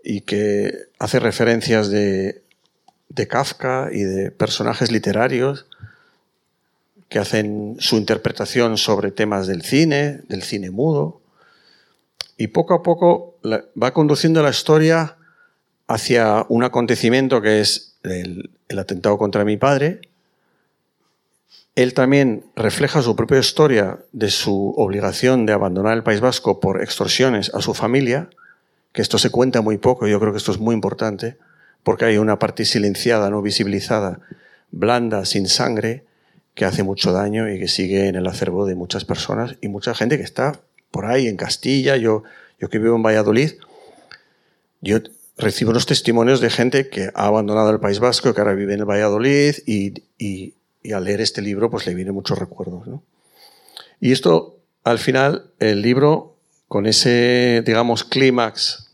[0.04, 2.44] y que hace referencias de,
[3.10, 5.65] de, Kafka y de personajes literarios
[7.10, 11.22] que hacen su interpretación sobre temas del cine, del cine mudo,
[12.38, 15.18] y poco a poco va conduciendo la historia
[15.88, 20.02] hacia un acontecimiento que es el atentado contra mi padre.
[21.75, 26.81] Él también refleja su propia historia de su obligación de abandonar el País Vasco por
[26.81, 28.29] extorsiones a su familia,
[28.93, 31.38] que esto se cuenta muy poco, yo creo que esto es muy importante,
[31.83, 34.21] porque hay una parte silenciada, no visibilizada,
[34.71, 36.05] blanda, sin sangre,
[36.53, 39.93] que hace mucho daño y que sigue en el acervo de muchas personas y mucha
[39.93, 42.23] gente que está por ahí en Castilla, yo,
[42.57, 43.51] yo que vivo en Valladolid,
[44.79, 44.99] yo
[45.38, 48.85] recibo unos testimonios de gente que ha abandonado el País Vasco, que ahora vive en
[48.85, 50.53] Valladolid y, y,
[50.91, 52.88] al leer este libro pues le vienen muchos recuerdos.
[52.88, 53.04] ¿no?
[54.00, 56.36] Y esto, al final, el libro,
[56.67, 58.91] con ese, digamos, clímax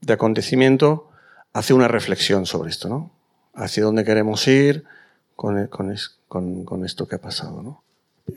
[0.00, 1.08] de acontecimiento,
[1.52, 3.10] hace una reflexión sobre esto, ¿no?
[3.54, 4.84] Hacia dónde queremos ir
[5.34, 5.94] con, con,
[6.28, 7.82] con, con esto que ha pasado, ¿no?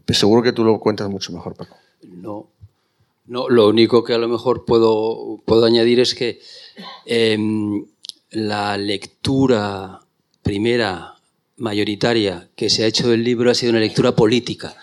[0.07, 1.75] Seguro que tú lo cuentas mucho mejor, Paco.
[2.03, 2.47] No,
[3.25, 6.39] no, lo único que a lo mejor puedo, puedo añadir es que
[7.05, 7.85] em,
[8.31, 9.99] la lectura
[10.41, 11.15] primera,
[11.61, 14.75] mayoritaria, que se ha hecho del libro ha sido una lectura política,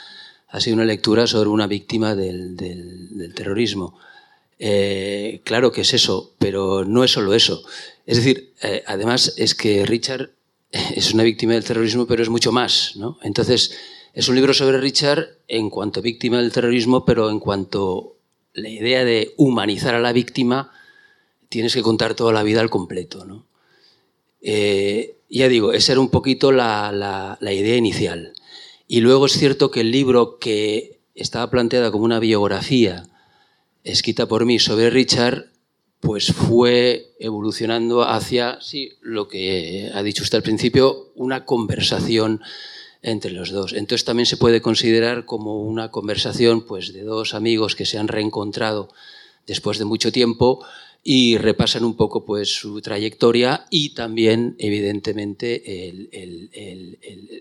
[0.49, 3.99] ha sido una lectura sobre una víctima del, del, terrorismo.
[4.59, 7.63] Eh, claro que es eso, pero no es solo eso.
[8.07, 10.31] Es decir, eh, además es que Richard
[10.71, 12.95] es una víctima del terrorismo, pero es mucho más.
[12.97, 13.19] ¿no?
[13.23, 13.77] Entonces,
[14.15, 18.17] es un libro sobre Richard en cuanto víctima del terrorismo, pero en cuanto
[18.55, 20.73] la idea de humanizar a la víctima,
[21.49, 23.25] tienes que contar toda la vida al completo.
[23.25, 23.47] ¿no?
[24.41, 26.93] Eh, ya digo, esa era un poquito la,
[27.41, 28.33] la, idea inicial.
[28.87, 33.07] Y luego es cierto que el libro que estaba planteada como una biografía
[33.85, 35.51] escrita por mí sobre Richard,
[36.01, 42.41] pues fue evolucionando hacia, sí, lo que ha dicho usted al principio, una conversación
[43.03, 43.73] entre los dos.
[43.73, 48.09] Entonces también se puede considerar como una conversación pues, de dos amigos que se han
[48.09, 48.89] reencontrado
[49.47, 50.65] después de mucho tiempo
[51.11, 55.63] y repasan un poco pues, su trayectoria y también, evidentemente,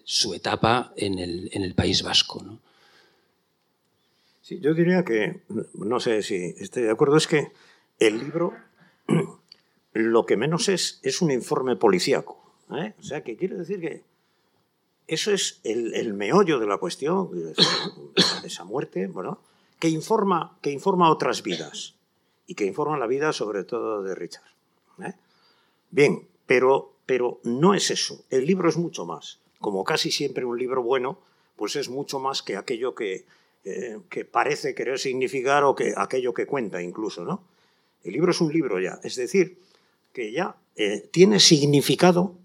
[0.06, 2.42] su etapa en el, País Vasco.
[2.42, 2.60] ¿no?
[4.42, 5.42] Sí, yo diría que,
[5.74, 7.52] no sé si estoy de acuerdo, es que
[8.00, 8.54] el libro
[9.92, 12.56] lo que menos es es un informe policíaco.
[12.72, 12.94] ¿eh?
[12.98, 14.02] O sea, que quiere decir que
[15.08, 17.54] eso es el, meollo de la cuestión, de
[18.46, 19.42] esa muerte, bueno,
[19.78, 21.97] que informa, que informa otras vidas
[22.48, 24.50] y que informa la vida sobre todo de Richard.
[25.04, 25.14] ¿eh?
[25.92, 28.24] Bien, pero, pero no es eso.
[28.30, 29.40] El libro es mucho más.
[29.60, 31.20] Como casi siempre un libro bueno,
[31.56, 33.26] pues es mucho más que aquello que,
[33.66, 37.44] eh, que parece querer significar o que aquello que cuenta incluso, ¿no?
[38.04, 39.58] El libro es un libro ya, es decir,
[40.14, 42.36] que ya eh, tiene significado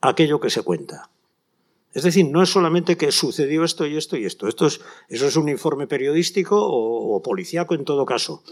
[0.00, 1.10] aquello que se cuenta.
[1.92, 4.46] Es decir, no es solamente que sucedió esto y esto y esto.
[4.48, 8.44] esto es, eso es un informe periodístico o, o policíaco en todo caso.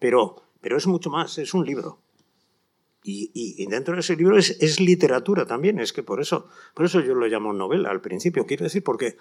[0.00, 1.98] Pero, pero es mucho más, es un libro.
[3.02, 5.80] Y, y, dentro de ese libro es, es, literatura también.
[5.80, 8.44] Es que por eso, por eso yo lo llamo novela al principio.
[8.44, 9.16] Quiero decir, porque,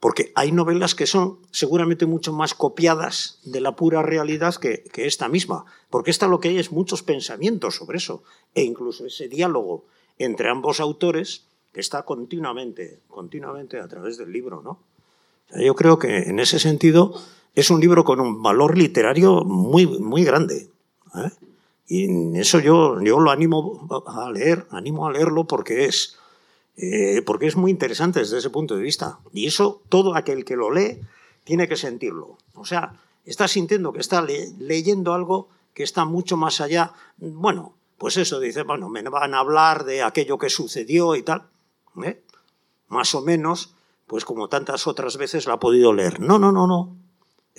[0.00, 5.06] porque hay novelas que son seguramente mucho más copiadas de la pura realidad que, que
[5.06, 5.66] esta misma.
[5.88, 8.24] Porque esta lo que hay es muchos pensamientos sobre eso.
[8.54, 9.86] E incluso ese diálogo
[10.18, 14.80] entre ambos autores que está continuamente, continuamente a través del libro, ¿no?
[15.56, 17.14] yo creo que en ese sentido
[17.54, 20.68] es un libro con un valor literario muy, muy grande.
[21.14, 21.30] ¿eh?
[21.86, 26.16] Y eso yo, yo lo animo a leer, animo a leerlo porque es,
[26.76, 29.18] eh, porque es muy interesante desde ese punto de vista.
[29.32, 31.00] Y eso todo aquel que lo lee
[31.44, 32.38] tiene que sentirlo.
[32.54, 36.92] O sea, está sintiendo que está leyendo algo que está mucho más allá.
[37.18, 41.42] Bueno, pues eso dice, bueno, me van a hablar de aquello que sucedió y tal.
[42.04, 42.22] ¿eh?
[42.90, 43.72] más o menos,
[44.06, 46.20] pues como tantas otras veces la ha podido leer.
[46.20, 46.96] No, no, no, no.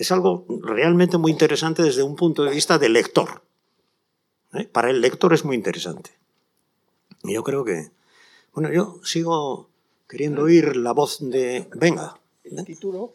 [0.02, 3.40] Es algo realmente muy interesante desde un punto de vista del lector.
[4.52, 4.64] ¿eh?
[4.64, 6.10] Para el lector es muy interesante.
[7.22, 7.92] Y yo creo que,
[8.52, 9.70] bueno, yo sigo
[10.08, 11.68] queriendo oír la voz de...
[11.76, 12.18] Venga.
[12.42, 13.12] ¿El título?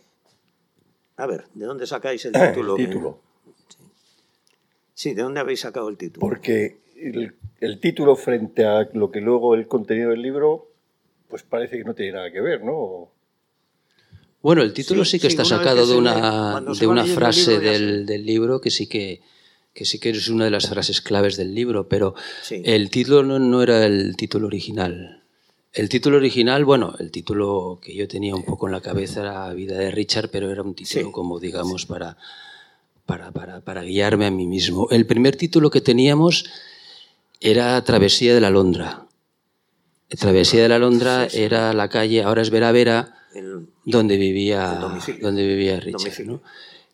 [1.18, 2.78] A ver, ¿de dónde sacáis el título?
[2.78, 3.20] El título.
[4.94, 6.22] Sí, ¿de dónde habéis sacado el título?
[6.26, 10.70] Porque el, el, título frente a lo que luego el contenido del libro
[11.28, 13.10] pues parece que no tiene nada que ver, ¿no?
[14.42, 18.62] Bueno, el título sí, que está sacado de una, de una frase del, del, libro
[18.62, 19.22] que sí que,
[19.74, 22.16] que sí que es una de las frases claves del libro, pero
[22.50, 25.24] el título no, no, era el título original.
[25.74, 29.54] El título original, bueno, el título que yo tenía un poco en la cabeza era
[29.54, 32.18] Vida de Richard, pero era un título como, digamos, para,
[33.06, 34.88] para, para, para guiarme a mí mismo.
[34.92, 36.46] El primer título que teníamos
[37.40, 39.08] era Travesía de la Londra
[40.10, 44.82] Travesía de la Londra era la calle, ahora es Vera Vera, El- donde vivía, El
[44.82, 45.22] domicilio.
[45.26, 46.40] donde vivía Richard.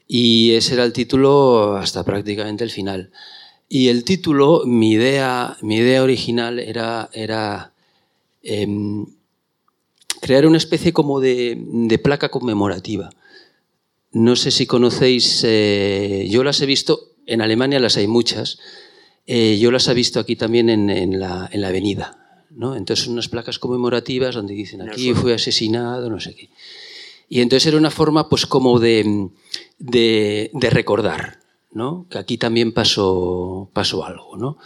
[0.08, 3.12] Y ese era el título hasta prácticamente el final.
[3.70, 7.72] Y el título, mi idea, mi idea original era, era
[8.44, 9.06] em,
[10.22, 13.10] crear una especie como de, de placa conmemorativa.
[14.12, 18.60] No sé si conocéis, eh, yo las he visto, en Alemania las hay muchas,
[19.26, 22.23] eh, yo las he visto aquí también en, en la, en la avenida.
[22.56, 22.76] ¿No?
[22.76, 26.50] Entonces son unas placas conmemorativas donde dicen aquí fue asesinado, no sé qué.
[27.30, 29.30] Y entonces era una forma pues como de,
[29.80, 31.40] de, de recordar,
[31.72, 32.06] ¿no?
[32.10, 34.38] que aquí también pasó, pasó algo.
[34.38, 34.58] ¿no?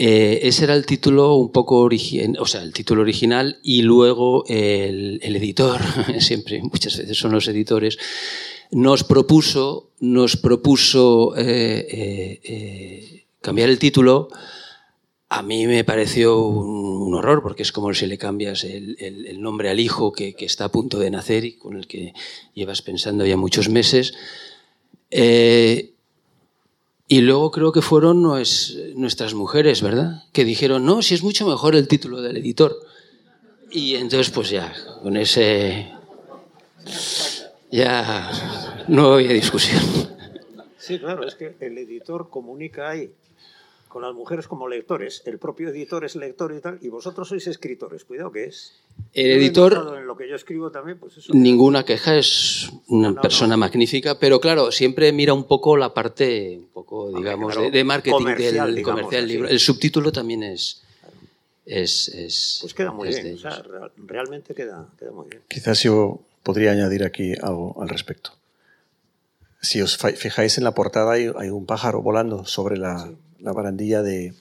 [0.00, 4.44] Eh, ese era el título un poco original, o sea, el título original y luego
[4.46, 5.80] el, el editor,
[6.20, 7.98] siempre, muchas veces son los editores,
[8.70, 14.28] nos propuso, nos propuso eh, eh, cambiar el título.
[15.30, 19.80] A mí me pareció un, horror, porque es como si le cambias el, nombre al
[19.80, 22.14] hijo que, está a punto de nacer y con el que
[22.54, 24.14] llevas pensando ya muchos meses.
[25.10, 25.92] Eh,
[27.08, 30.24] y luego creo que fueron nues- nuestras mujeres, ¿verdad?
[30.32, 32.76] Que dijeron, no, si es mucho mejor el título del editor.
[33.70, 34.72] Y entonces, pues ya,
[35.02, 35.92] con ese...
[37.70, 39.82] Ya no había discusión.
[40.78, 43.10] Sí, claro, es que el editor comunica ahí
[43.88, 45.22] con las mujeres como lectores.
[45.26, 48.04] El propio editor es lector y tal, y vosotros sois escritores.
[48.04, 48.74] Cuidado que es.
[49.12, 51.32] El editor, En lo que yo escribo también, pues eso.
[51.34, 53.58] ninguna queja, es una no, persona no.
[53.60, 57.84] magnífica, pero claro, siempre mira un poco la parte, un poco, digamos, claro, de, de
[57.84, 59.32] marketing comercial, del digamos, comercial así.
[59.32, 59.48] libro.
[59.48, 60.82] El subtítulo también es...
[61.66, 63.34] es, es Pues queda muy es bien.
[63.36, 63.62] o sea,
[63.96, 65.42] realmente queda, queda muy bien.
[65.48, 68.32] Quizás yo podría añadir aquí algo al respecto.
[69.60, 73.10] Si os fijáis en la portada hay, hay un pájaro volando sobre la,
[73.40, 74.34] la barandilla de,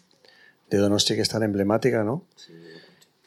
[0.69, 2.25] de Donosti que es tan emblemática, ¿no?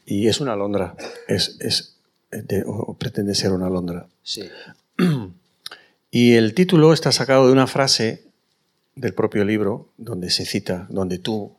[0.06, 0.96] Y es una alondra,
[1.28, 1.96] es, es
[2.30, 4.08] de- o pretende ser una alondra.
[4.22, 4.48] Sí.
[6.12, 8.24] Y el título está sacado de una frase
[8.96, 11.54] del propio libro donde se cita, donde tú,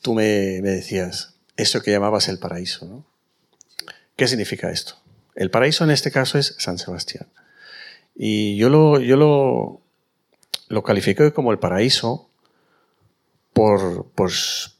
[0.00, 2.86] tú me, me decías, eso que llamabas el paraíso.
[2.86, 3.04] ¿no?
[4.14, 4.94] ¿Qué significa esto?
[5.34, 7.26] El paraíso en este caso es San Sebastián.
[8.14, 9.80] Y yo lo, yo lo,
[10.68, 12.27] lo califico como el paraíso
[13.58, 14.06] por,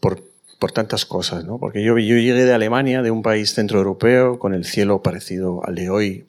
[0.00, 0.22] por,
[0.58, 1.58] por, tantas cosas, ¿no?
[1.58, 5.74] Porque yo, yo llegué de Alemania, de un país centroeuropeo, con el cielo parecido al
[5.74, 6.26] de hoy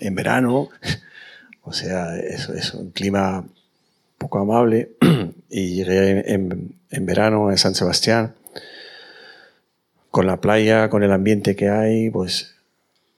[0.00, 0.68] en verano,
[1.62, 3.44] o sea, es, es un clima
[4.18, 4.92] poco amable,
[5.50, 8.34] y llegué en, en- en verano a San Sebastián,
[10.10, 12.53] con la playa, con el ambiente que hay, pues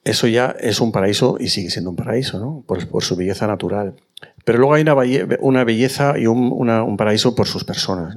[0.07, 2.63] eso ya es un paraíso y sigue siendo un paraíso.
[2.65, 3.95] Por, su belleza natural.
[4.45, 8.15] Pero luego hay una, belle- una belleza y un, paraíso por sus personas.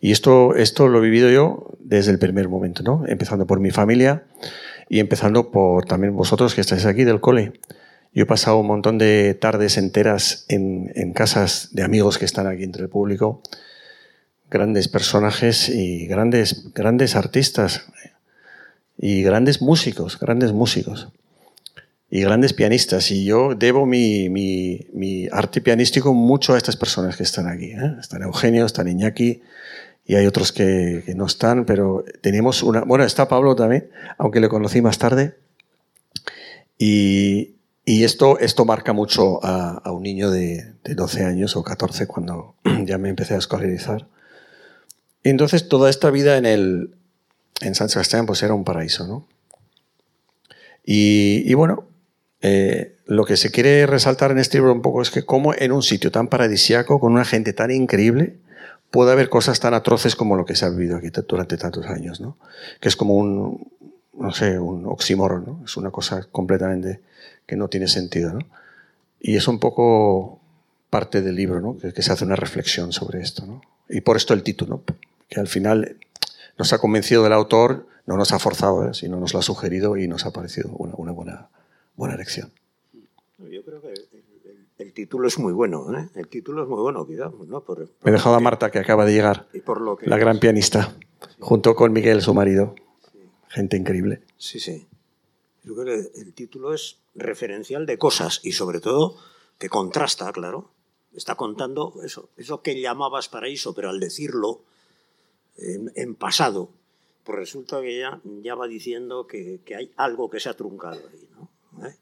[0.00, 0.54] Y esto,
[0.88, 3.04] lo he vivido yo desde el primer momento, ¿no?
[3.06, 4.24] Empezando por mi familia
[4.88, 7.52] y empezando por también vosotros que estáis aquí del cole.
[8.14, 12.46] Yo he pasado un montón de tardes enteras en, en casas de amigos que están
[12.46, 13.42] aquí entre el público,
[14.50, 17.86] grandes personajes y grandes, grandes artistas
[18.96, 21.08] y grandes músicos, grandes músicos
[22.10, 23.10] y grandes pianistas.
[23.10, 27.72] Y yo debo mi, mi- mi arte pianístico mucho a estas personas que están aquí.
[27.72, 27.96] ¿eh?
[28.00, 29.42] Están Eugenio, están Iñaki
[30.06, 32.80] y hay otros que, que no están, pero tenemos una...
[32.82, 35.36] Bueno, está Pablo también, aunque le conocí más tarde.
[36.78, 41.62] Y, y esto, esto marca mucho a, a un niño de, de 12 años o
[41.62, 42.54] 14 cuando
[42.84, 44.06] ya me empecé a escolarizar.
[45.24, 46.94] Entonces toda esta vida en, el,
[47.60, 49.26] en San Sebastián pues era un paraíso, ¿no?
[50.86, 51.87] Y, y bueno,
[52.42, 55.72] eh, lo que se quiere resaltar en este libro un poco es que cómo en
[55.72, 58.36] un sitio tan paradisiaco, con una gente tan increíble,
[58.90, 62.20] puede haber cosas tan atroces como lo que se ha vivido aquí durante tantos años,
[62.20, 62.36] ¿no?
[62.80, 63.70] Que es como un,
[64.14, 65.60] no sé, un oxímoron, ¿no?
[65.64, 67.00] Es una cosa completamente
[67.46, 68.40] que no tiene sentido, ¿no?
[69.20, 70.40] Y es un poco
[70.90, 71.76] parte del libro, ¿no?
[71.76, 73.62] Que se hace una reflexión sobre esto, ¿no?
[73.88, 74.94] Y por esto el título, ¿no?
[75.28, 75.96] que al final
[76.58, 78.94] nos ha convencido del autor, no nos ha forzado, ¿eh?
[78.94, 81.48] sino nos lo ha sugerido y nos ha parecido una, una buena,
[81.98, 82.50] buena elección.
[83.38, 84.28] Yo creo que el, el-
[84.78, 86.08] el título es muy bueno, ¿eh?
[86.14, 87.62] El título es muy bueno, cuidado, ¿no?
[87.64, 90.06] Por, por Me he dejado a Marta, que acaba de llegar, Y por lo que...
[90.06, 90.96] la gran pianista,
[91.40, 92.76] junto con Miguel, su marido.
[93.48, 94.22] Gente increíble.
[94.36, 94.86] Sí, sí.
[95.64, 99.16] Yo creo que el título es referencial de cosas y sobre todo
[99.58, 100.70] que contrasta, claro.
[101.12, 104.62] Está contando eso, eso que llamabas paraíso, pero al decirlo
[105.56, 106.70] en, en pasado,
[107.24, 111.00] pues resulta que ya, ya va diciendo que, que hay algo que se ha truncado
[111.12, 111.50] ahí, ¿no?
[111.84, 111.94] ¿Eh?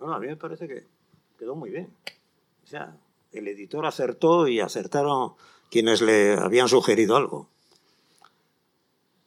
[0.00, 0.86] No, no, a mí me parece que
[1.38, 1.90] quedó muy bien.
[2.62, 2.96] O sea,
[3.32, 5.34] el editor acertó y acertaron
[5.70, 7.48] quienes le habían sugerido algo.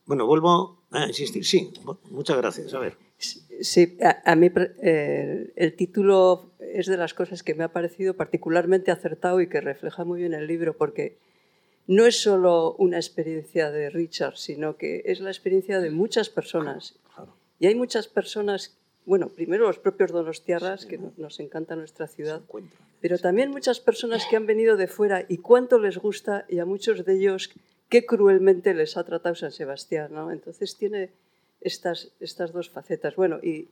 [0.05, 1.45] Bueno, vuelvo a insistir.
[1.45, 1.73] Sí,
[2.09, 2.73] muchas gracias.
[2.73, 2.97] A ver.
[3.17, 4.51] Sí, a, mí
[4.83, 9.59] eh, el título es de las cosas que me ha parecido particularmente acertado y que
[9.59, 11.17] refleja muy bien el libro, porque
[11.87, 16.99] no es solo una experiencia de Richard, sino que es la experiencia de muchas personas.
[17.59, 18.77] Y hay muchas personas,
[19.07, 22.41] bueno, primero los propios donostiarras, que nos encanta nuestra ciudad,
[22.99, 26.65] pero también muchas personas que han venido de fuera y cuánto les gusta, y a
[26.65, 27.49] muchos de ellos
[27.87, 30.09] qué cruelmente les ha tratado San Sebastián.
[30.11, 30.29] ¿no?
[30.29, 31.11] Entonces tiene
[31.61, 33.15] estas, estas dos facetas.
[33.15, 33.69] Bueno, y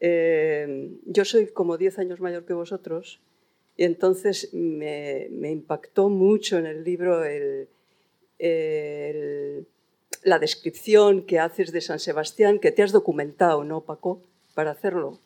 [0.00, 3.20] eh, yo soy como 10 años mayor que vosotros
[3.76, 7.68] y entonces me, me impactó mucho en el libro el,
[10.22, 14.22] la descripción que haces de San Sebastián, que te has documentado, ¿no, Paco?
[14.56, 15.20] Para hacerlo.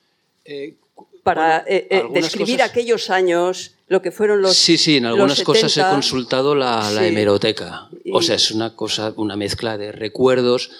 [0.44, 0.74] Eh,
[1.22, 4.56] para eh, describir aquellos años, lo que fueron los.
[4.56, 7.88] Sí, sí, en algunas cosas he consultado la, la hemeroteca.
[8.12, 10.70] O sea, es una cosa, una mezcla de recuerdos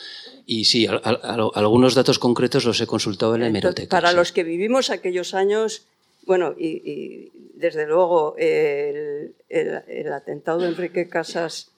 [0.47, 3.89] y sí, algunos datos concretos los he consultado en la hemeroteca.
[3.89, 5.87] Para los que vivimos aquellos años,
[6.27, 9.33] bueno, y, desde luego el,
[10.13, 11.71] atentado de Enrique Casas,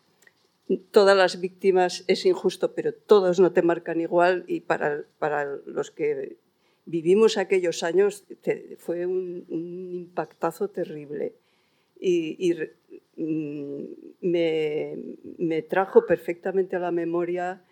[0.90, 5.90] todas las víctimas es injusto, pero todos no te marcan igual y para, para los
[5.90, 6.36] que
[6.84, 8.24] vivimos aquellos años
[8.78, 11.34] fue un, impactazo terrible.
[12.00, 12.54] Y,
[13.16, 13.82] mm,
[14.22, 14.96] me,
[15.38, 17.62] me, trajo perfectamente a la memoria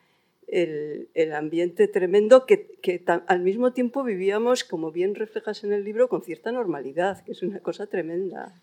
[0.50, 6.22] el, ambiente tremendo que, al mismo tiempo vivíamos, como bien reflejas en el libro, con
[6.22, 8.60] cierta normalidad, que es una cosa tremenda.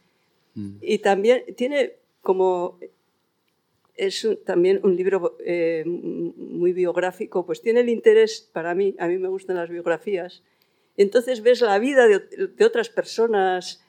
[0.55, 0.77] Mm.
[0.81, 2.79] Y también tiene como...
[3.97, 9.17] Es también un libro eh, muy biográfico, pues tiene el interés para mí, a mí
[9.17, 10.43] me gustan las biografías,
[10.95, 13.83] entonces ves la vida de, otras personas,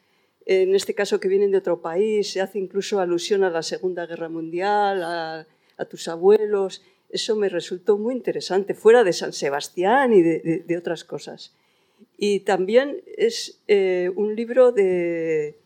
[0.47, 4.07] en este caso que vienen de otro país, se hace incluso alusión a la Segunda
[4.07, 5.47] Guerra Mundial, a,
[5.77, 11.05] a tus abuelos, eso me resultó muy interesante, fuera de San Sebastián y de, otras
[11.05, 11.55] cosas.
[12.19, 15.57] Y también es eh, un libro de,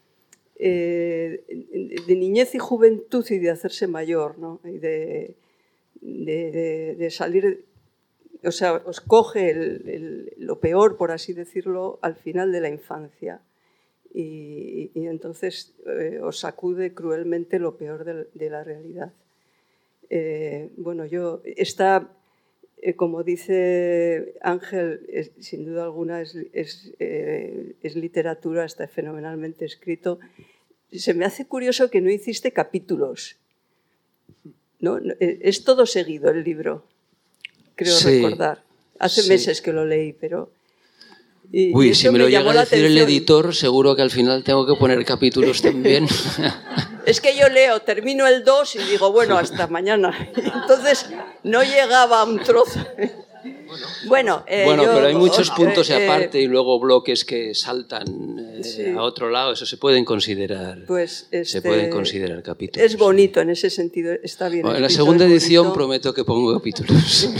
[0.56, 1.44] eh,
[2.06, 4.60] de, niñez y juventud y de hacerse mayor, ¿no?
[4.64, 5.34] y de,
[6.00, 7.64] de, salir,
[8.44, 9.54] o sea, os coge
[10.38, 13.40] lo peor, por así decirlo, al final de la infancia.
[14.14, 19.12] Y, entonces eh, os sacude cruelmente lo peor de la realidad.
[20.14, 22.10] Eh, bueno, yo, está,
[22.84, 26.36] eh, como dice Ángel, sin duda alguna es,
[26.98, 30.18] eh, es, literatura, está fenomenalmente escrito.
[30.90, 33.36] Se me hace curioso que no hiciste capítulos.
[34.80, 34.98] ¿no?
[35.20, 36.84] Es todo seguido el libro,
[37.76, 38.64] creo recordar.
[38.98, 40.50] Hace meses que lo leí, pero...
[41.52, 44.74] Uy, si me lo llega a decir el editor, seguro que al final tengo que
[44.74, 46.06] poner capítulos también.
[47.06, 50.30] Es que yo leo, termino el 2 y digo, bueno, hasta mañana.
[50.36, 51.06] Entonces
[51.42, 52.80] no llegaba a un trozo.
[54.06, 58.94] Bueno, eh, bueno pero hay muchos puntos eh, aparte y luego bloques que saltan eh,
[58.96, 59.52] a otro lado.
[59.52, 60.84] Eso se pueden considerar.
[60.86, 62.84] Pues se este, pueden considerar capítulos.
[62.84, 64.12] Es bonito en ese sentido.
[64.22, 64.66] Está bien.
[64.66, 67.28] en la segunda edición prometo que pongo capítulos.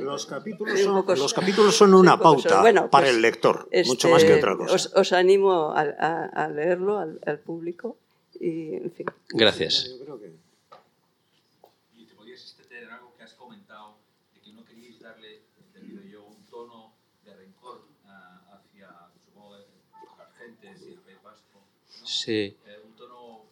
[0.00, 4.90] Los, capítulos, son, una pauta para pues, el lector, mucho más que este, otra cosa.
[4.98, 7.96] Os, animo a, leerlo al, al público.
[8.40, 9.06] Y, en fin.
[9.30, 9.88] Gracias.
[9.88, 10.32] Yo creo que...
[11.96, 13.96] Y te podías extender algo que has comentado,
[14.34, 16.92] de que no queríais darle, entendido yo, un tono
[17.24, 18.88] de rencor uh, hacia,
[19.24, 21.60] supongo, las gentes y el País Vasco.
[22.00, 22.06] ¿no?
[22.06, 22.56] Sí.
[22.66, 23.44] Eh, un tono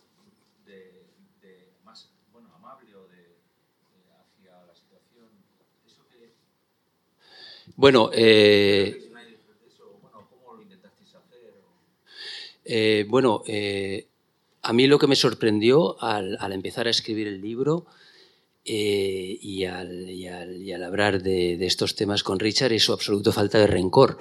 [0.64, 1.04] de,
[1.42, 3.32] de, más, bueno, amable o de, de,
[4.20, 5.28] hacia la situación.
[5.86, 6.32] ¿Eso qué
[7.76, 9.02] Bueno, eh...
[12.68, 14.08] Eh, bueno, eh,
[14.66, 17.86] a mí lo que me sorprendió al, empezar a escribir el libro
[18.64, 24.18] eh, y, al, hablar de, estos temas con Richard es su absoluta falta de rencor,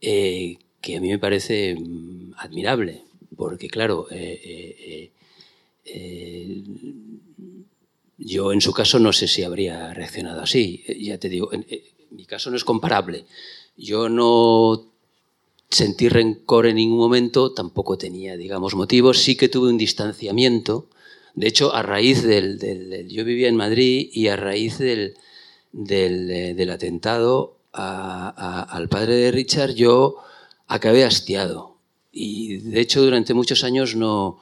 [0.00, 3.04] eh, que a mí me parece mm, admirable,
[3.36, 5.12] porque claro, eh,
[8.18, 11.52] yo en su caso no sé si habría reaccionado así, ya te digo,
[12.10, 13.26] mi caso no es comparable.
[13.76, 14.91] Yo no
[15.72, 19.22] sentir rencor en ningún momento, tampoco tenía, digamos, motivos.
[19.22, 20.88] Sí que tuve un distanciamiento.
[21.34, 23.08] De hecho, a raíz del...
[23.08, 25.14] yo vivía en Madrid y a raíz del,
[25.72, 30.16] del, atentado al padre de Richard yo
[30.66, 31.76] acabé hastiado.
[32.12, 34.40] Y de hecho, durante muchos años no,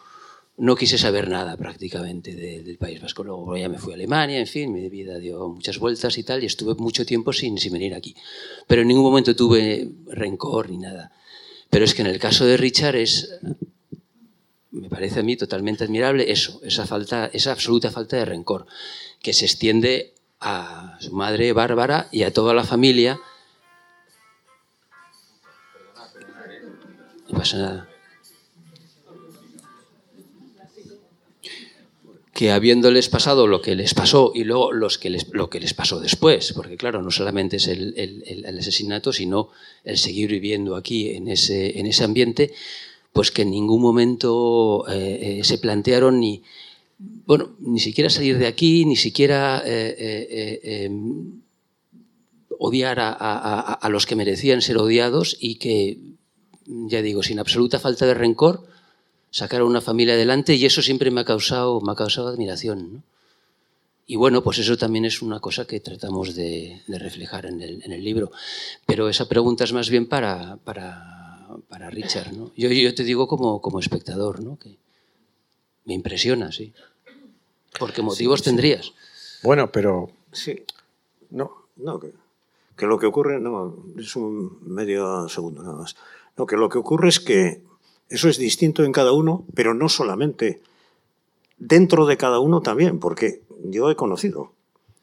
[0.56, 3.22] no quise saber nada prácticamente del País Vasco.
[3.22, 6.42] Luego ya me fui a Alemania, en fin, mi vida dio muchas vueltas y tal,
[6.42, 8.16] y estuve mucho tiempo sin, sin venir aquí.
[8.66, 11.12] Pero en ningún momento tuve rencor ni nada.
[11.70, 13.38] Pero es que en el caso de Richard es,
[14.72, 18.66] me parece a mí totalmente admirable eso, esa, falta, esa absoluta falta de rencor,
[19.22, 23.20] que se extiende a su madre Bárbara y a toda la familia.
[27.28, 27.89] No pasa nada.
[32.41, 35.74] Que habiéndoles pasado lo que les pasó y luego los que les, lo que les
[35.74, 39.51] pasó después, porque claro, no solamente es el, asesinato, sino
[39.84, 42.55] el seguir viviendo aquí en ese, en ese ambiente,
[43.12, 46.43] pues que en ningún momento eh, eh, se plantearon ni,
[46.99, 51.43] bueno, ni siquiera salir de aquí, ni siquiera eh, em,
[52.59, 55.99] odiar a los que merecían ser odiados y que,
[56.64, 58.69] ya digo, sin absoluta falta de rencor,
[59.30, 62.92] sacar a una familia adelante y eso siempre me ha causado, me ha causado admiración.
[62.94, 63.02] ¿no?
[64.06, 67.82] Y bueno, pues eso también es una cosa que tratamos de, de reflejar en el,
[67.84, 68.32] en el libro.
[68.86, 72.32] Pero esa pregunta es más bien para, para, para Richard.
[72.32, 72.50] ¿no?
[72.56, 74.58] Yo, yo te digo como, como espectador, ¿no?
[74.58, 74.76] que
[75.84, 76.72] me impresiona, sí.
[77.78, 78.92] Porque motivos tendrías.
[79.42, 80.64] Bueno, pero Sí,
[81.30, 81.66] no.
[81.76, 82.12] no, que,
[82.76, 85.96] que lo que ocurre, no, es un medio segundo nada más.
[86.36, 87.62] No, que lo que ocurre es que
[88.11, 90.61] eso es distinto en cada uno, pero no solamente.
[91.56, 94.52] Dentro de cada uno también, porque yo he conocido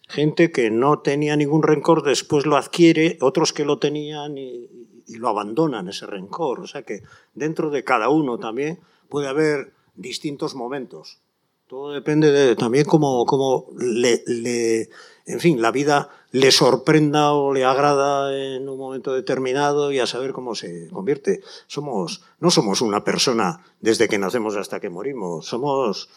[0.07, 4.69] gente que no tenía ningún rencor, después lo adquiere, otros que lo tenían y,
[5.09, 6.59] lo abandonan ese rencor.
[6.59, 7.01] O sea que
[7.33, 11.19] dentro de cada uno también puede haber distintos momentos.
[11.67, 14.89] Todo depende de también cómo, cómo le-
[15.25, 20.07] en fin, la vida le sorprenda o le agrada en un momento determinado y a
[20.07, 21.41] saber cómo se convierte.
[21.67, 26.09] Somos, no somos una persona desde que nacemos hasta que morimos, somos,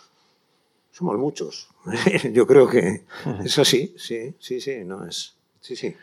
[0.93, 1.69] somos muchos.
[2.33, 3.05] Yo creo que
[3.45, 5.95] es así, sí, sí, sí, no es, sí, sí.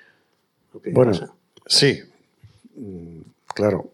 [0.93, 1.33] Bueno, pasa.
[1.65, 1.99] sí,
[2.79, 3.21] Mm,
[3.55, 3.89] claro.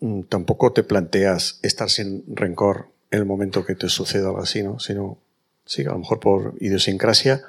[0.00, 4.62] Mm, Tampoco te planteas estar sin rencor en el momento que te suceda algo así,
[4.64, 4.80] ¿no?
[4.80, 5.18] Sino,
[5.64, 7.42] sí, a lo mejor por idiosincrasia.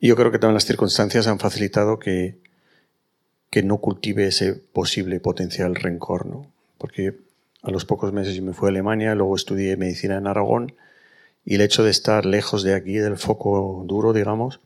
[0.00, 2.38] Y yo creo que también las circunstancias han facilitado que,
[3.50, 6.50] que no cultive ese posible potencial rencor, ¿no?
[6.78, 7.18] Porque
[7.62, 10.74] a los pocos meses yo me fui a Alemania, luego estudié medicina en Aragón
[11.44, 14.60] y el hecho de estar lejos de aquí, del foco duro, digamos,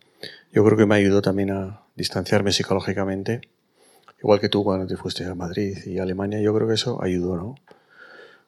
[0.53, 3.41] yo creo que me ayudó también a distanciarme psicológicamente.
[4.21, 7.03] Igual que tú cuando te fuiste a Madrid y a Alemania, yo creo que eso
[7.03, 7.55] ayudó, ¿no?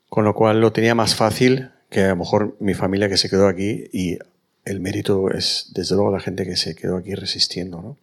[0.09, 3.31] Con lo cual lo tenía más fácil que a lo mejor mi familia que se
[3.31, 4.19] quedó aquí y
[4.65, 7.97] el mérito es desde luego la gente que se quedó aquí resistiendo, ¿no?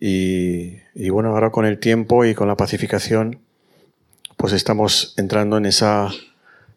[0.00, 3.40] Y, y bueno, ahora con el tiempo y con la pacificación,
[4.36, 6.10] pues estamos entrando en esa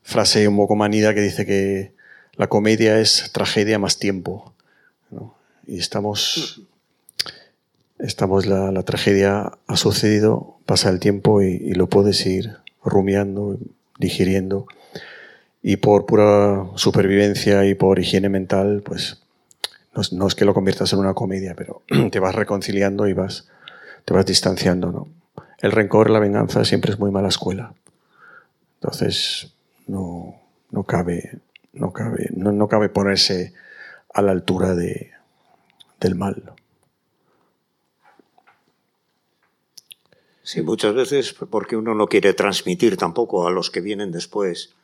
[0.01, 1.93] frase un poco manida que dice que
[2.35, 4.53] la comedia es tragedia más tiempo.
[5.09, 5.35] ¿no?
[5.65, 6.61] Y estamos,
[7.99, 13.57] estamos la, la tragedia ha sucedido, pasa el tiempo y, y lo puedes ir rumiando,
[13.97, 14.67] digiriendo.
[15.63, 19.23] Y por pura supervivencia y por higiene mental, pues
[20.11, 23.49] no es, que lo conviertas en una comedia, pero te vas reconciliando y vas,
[24.05, 24.91] te vas distanciando.
[24.91, 25.07] ¿no?
[25.59, 27.73] El rencor, la venganza siempre es muy mala escuela.
[28.75, 29.53] Entonces,
[29.87, 30.35] no,
[30.71, 31.39] no cabe,
[31.71, 33.53] no cabe, no, no cabe ponerse
[34.13, 35.11] a la altura de,
[36.01, 36.53] del mal.
[40.41, 44.75] Sí, muchas veces porque uno no quiere transmitir tampoco a los que vienen después,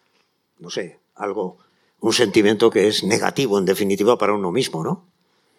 [0.60, 1.58] no sé, algo,
[2.02, 5.06] un sentimiento que es negativo en definitiva para uno mismo, ¿no?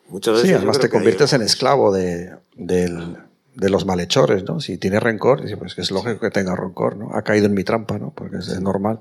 [0.09, 3.17] Muchas veces Sí, además te hay- conviertes en esclavo de, del-
[3.55, 4.61] de los malhechores, ¿no?
[4.61, 7.15] Si tienes rencor, pues que es lógico que tenga rencor, ¿no?
[7.15, 8.11] Ha caído en mi trampa, ¿no?
[8.15, 9.01] Porque es, es normal.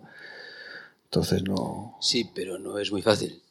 [1.05, 1.97] Entonces no...
[2.01, 3.41] Sí, pero no es muy fácil.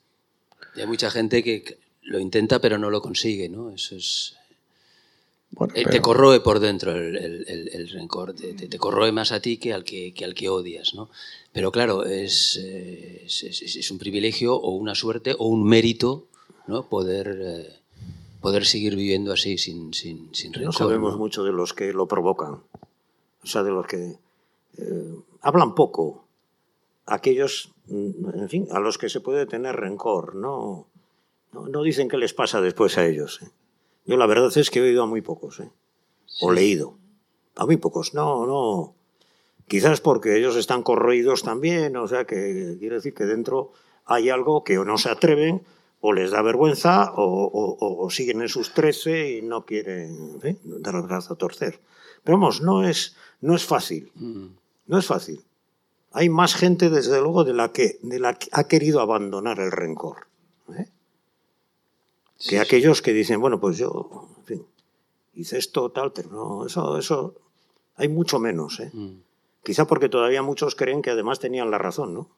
[0.76, 3.70] Y hay mucha gente que lo intenta pero no lo consigue, ¿no?
[3.70, 4.34] Eso es...
[5.50, 9.10] Bueno, Eh, Te corroe por dentro el, el- el- el rencor, te, te- te corroe
[9.12, 11.08] más a ti que al que, que al que odias, ¿no?
[11.52, 16.26] Pero claro, es, es, es- es un privilegio o una suerte o un mérito,
[16.66, 16.88] ¿no?
[16.88, 17.76] Poder, eh,
[18.40, 20.74] poder seguir viviendo así sin, sin, sin No rencor.
[20.74, 21.18] sabemos ¿no?
[21.18, 22.62] mucho de los que lo provocan.
[23.42, 24.18] O sea, de los que
[24.78, 26.24] eh, hablan poco.
[27.06, 30.34] Aquellos, mm, en fin, a los que se puede tener rencor.
[30.34, 30.86] No,
[31.52, 33.40] no, no dicen qué les pasa después a ellos.
[33.42, 33.48] ¿eh?
[34.04, 35.60] Yo la verdad es que he oído a muy pocos.
[35.60, 35.70] ¿eh?
[36.42, 36.94] O leído.
[37.56, 38.12] A muy pocos.
[38.12, 38.94] No, no.
[39.68, 41.96] Quizás porque ellos están corroídos también.
[41.96, 43.72] O sea, que quiere decir que dentro
[44.06, 45.62] hay algo que o no se atreven
[46.00, 50.38] o les da vergüenza o, o- o- o siguen en sus trece y no quieren
[50.42, 50.56] ¿eh?
[50.64, 51.80] dar el brazo a torcer.
[52.24, 54.10] Pero vamos, no es, no es fácil.
[54.14, 54.46] Mm.
[54.86, 55.42] No es fácil.
[56.12, 59.70] Hay más gente, desde luego, de la que, de la que ha querido abandonar el
[59.70, 60.26] rencor.
[60.76, 60.88] ¿eh?
[62.48, 64.66] que aquellos que dicen, bueno, pues yo, en fin,
[65.34, 67.34] hice esto, tal, pero no, eso, eso,
[67.96, 68.78] hay mucho menos.
[68.80, 68.90] ¿eh?
[68.92, 69.16] Mm.
[69.68, 72.30] Quizá porque todavía muchos creen que además tenían la razón, ¿no?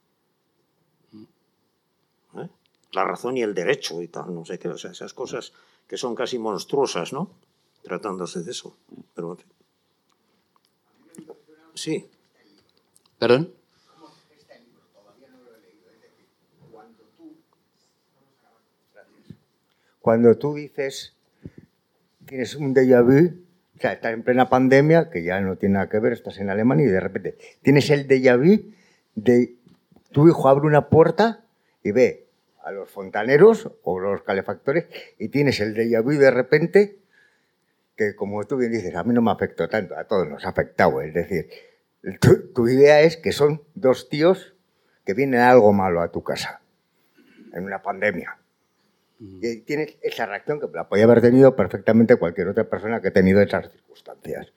[2.43, 2.49] ¿Eh?
[2.91, 5.53] la razón y el derecho y tal, no sé qué, o sea, esas cosas
[5.87, 7.31] que son casi monstruosas, ¿no?
[7.85, 8.77] Tratándose de eso.
[9.15, 9.53] Pero, en fin.
[11.75, 12.11] Sí.
[13.17, 13.55] ¿Perdón?
[20.01, 21.15] Cuando tú dices,
[22.27, 23.39] tienes un déjà vu,
[23.81, 26.51] o sea, estás en plena pandemia, que ya no tiene nada que ver, estás en
[26.51, 28.75] Alemania y de repente tienes el déjà vu
[29.15, 29.55] de
[30.13, 31.47] tu hijo abre una puerta
[31.83, 32.27] y ve
[32.63, 34.85] a los fontaneros o los calefactores
[35.19, 36.99] y tienes el déjà vu de repente
[37.97, 40.51] que, como tú bien dices, a mí no me afectó tanto, a todos nos ha
[40.51, 41.01] afectado.
[41.01, 41.49] Es decir,
[42.21, 44.55] tu, tu idea es que son dos tíos
[45.07, 46.61] que vienen algo malo a tu casa
[47.55, 48.37] en una pandemia.
[49.21, 53.13] Y tienes esa reacción que la podía haber tenido perfectamente cualquier otra persona que ha
[53.13, 54.53] tenido esas circunstancias.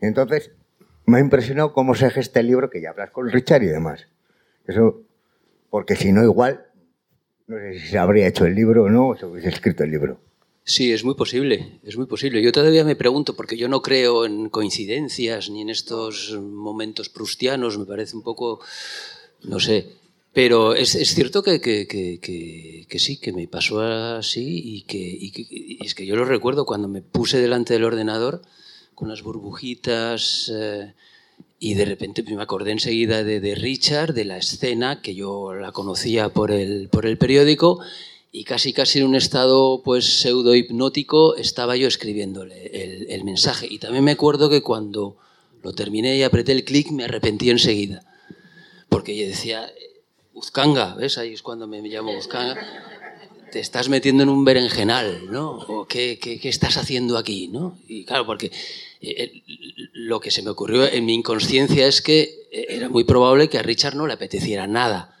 [0.00, 0.50] Entonces,
[1.06, 4.06] me ha impresionado cómo se gesta el libro, que ya hablas con Richard y demás.
[4.66, 5.00] Eso,
[5.70, 6.66] porque si no, igual,
[7.46, 9.92] no sé si se habría hecho el libro o no, o se hubiese escrito el
[9.92, 10.20] libro.
[10.62, 12.42] Sí, es muy posible, es muy posible.
[12.42, 17.78] Yo todavía me pregunto, porque yo no creo en coincidencias ni en estos momentos prustianos,
[17.78, 18.60] me parece un poco,
[19.44, 19.92] no sé,
[20.36, 22.20] pero es, es cierto que, que, que,
[22.86, 25.32] que, sí, que me pasó así y que, y
[25.80, 28.42] y es que yo lo recuerdo cuando me puse delante del ordenador
[28.94, 30.92] con las burbujitas eh,
[31.58, 35.72] y de repente me acordé enseguida de, de Richard, de la escena que yo la
[35.72, 37.80] conocía por el, por el periódico
[38.30, 43.68] y casi casi en un estado pues pseudo hipnótico estaba yo escribiéndole el, el mensaje.
[43.70, 45.16] Y también me acuerdo que cuando
[45.62, 48.02] lo terminé y apreté el clic me arrepentí enseguida
[48.90, 49.66] porque yo decía
[50.36, 51.16] Uzcanga, ¿ves?
[51.18, 52.56] Ahí es cuando me llamo Uzcanga.
[53.50, 55.52] Te estás metiendo en un berenjenal, ¿no?
[55.52, 57.78] ¿O qué, qué, qué estás haciendo aquí, no?
[57.88, 58.50] Y claro, porque
[59.00, 59.42] eh,
[59.94, 63.56] lo que se me ocurrió en mi inconsciencia es que eh, era muy probable que
[63.58, 65.16] a Richard no le apeteciera nada.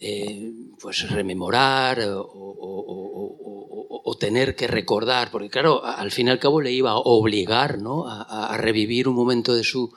[0.00, 6.70] Eh, pues rememorar o, tener que recordar, porque claro, al fin y al cabo le
[6.70, 8.06] iba a obligar ¿no?
[8.08, 9.92] a- a revivir un momento de su,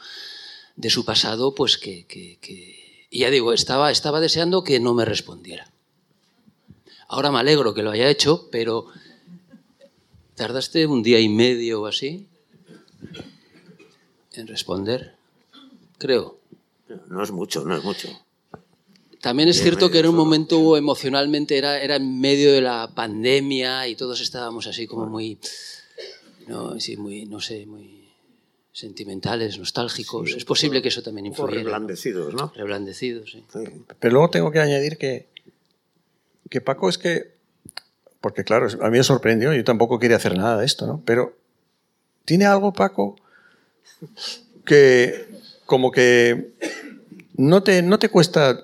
[0.76, 2.74] de su pasado, pues que, que- que-
[3.16, 5.72] Y ya digo, estaba, estaba deseando que no me respondiera.
[7.07, 8.88] Ahora me alegro que lo haya hecho, pero
[10.36, 12.28] tardaste un día y medio o así
[14.34, 15.16] en responder,
[15.97, 16.39] creo.
[17.07, 18.09] No es mucho, no es mucho.
[19.22, 23.88] También es cierto que era un momento emocionalmente, era, era en medio de la pandemia
[23.88, 25.39] y todos estábamos así como muy,
[26.47, 27.95] no, sí, muy, no sé, muy
[28.76, 30.32] sentimentales, nostálgicos.
[30.36, 31.61] es posible que eso también influyera.
[31.61, 31.69] ¿no?
[31.69, 32.51] reblandecidos, ¿no?
[32.53, 33.45] Reblandecidos, sí.
[33.51, 33.63] Sí.
[33.99, 35.30] Pero luego tengo que añadir que,
[36.49, 37.36] que Paco es que,
[38.19, 41.01] porque claro, a mí me sorprendió, yo tampoco quería hacer nada de esto, ¿no?
[41.05, 41.38] Pero
[42.26, 43.15] tiene algo, Paco,
[44.65, 45.26] que
[45.65, 46.51] como que
[47.38, 48.59] no te, no te cuesta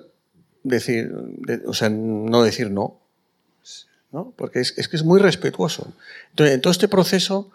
[0.62, 3.00] decir, de- o sea, no decir no,
[4.10, 4.34] ¿no?
[4.36, 5.90] Porque es, es que es muy respetuoso.
[6.30, 7.50] Entonces, en todo este proceso,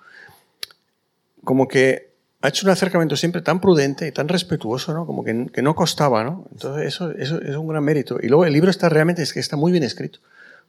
[1.44, 2.07] como que
[2.42, 5.06] ha hecho un acercamiento siempre tan prudente y tan respetuoso, ¿no?
[5.06, 6.48] Como que, que no costaba, ¿no?
[6.52, 8.18] Entonces, eso, eso es un gran mérito.
[8.22, 10.20] Y luego el libro está realmente, es que está muy bien escrito.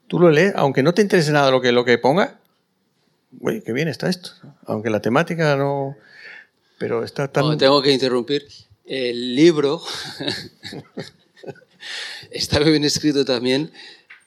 [0.06, 2.38] Tú lo lees, aunque no te interese nada lo que, lo que ponga,
[3.32, 4.30] güey, qué bien está esto.
[4.64, 5.96] Aunque la temática no...
[6.78, 7.44] Pero está tan...
[7.44, 8.46] No, tengo que interrumpir.
[8.86, 9.82] El libro
[12.30, 13.72] está muy bien escrito también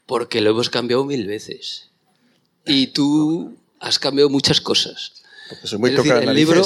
[0.06, 1.90] porque lo hemos cambiado mil veces.
[2.66, 5.21] Y tú has cambiado muchas cosas.
[5.60, 6.64] Porque muy Es decir, el libro...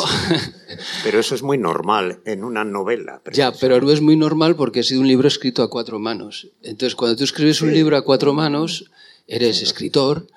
[1.03, 3.21] Pero eso es muy normal en una novela.
[3.31, 6.49] Ya, pero no es muy normal porque ha sido un libro escrito a cuatro manos.
[6.61, 8.91] Entonces, cuando tú escribes un libro a cuatro manos,
[9.27, 10.27] eres escritor,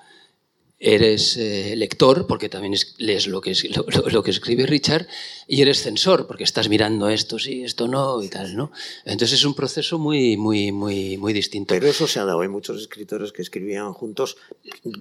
[0.81, 3.67] eres eh, lector, porque también es- lees lo que, es-
[4.13, 5.07] lo, que escribe Richard,
[5.45, 8.71] y eres censor, porque estás mirando esto sí, esto no, y tal, ¿no?
[9.03, 11.73] Entonces es un proceso muy, muy, muy, muy distinto.
[11.73, 12.39] Pero eso se ha dado.
[12.41, 14.37] Hay muchos escritores que escribían juntos.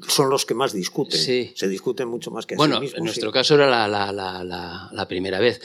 [0.08, 1.20] Son los que más discuten.
[1.20, 1.52] Sí.
[1.54, 2.98] Se discuten mucho más que a Bueno, sí mismos.
[2.98, 3.34] en nuestro sí.
[3.34, 5.60] caso era la- la- la primera vez.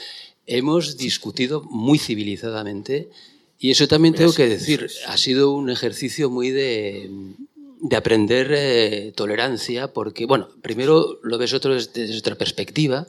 [0.46, 3.08] Hemos discutido muy civilizadamente
[3.58, 7.10] y eso también tengo que decir, ha sido un ejercicio muy de,
[7.84, 13.06] de aprender eh, tolerancia, porque, bueno, primero lo ves otro desde, otra perspectiva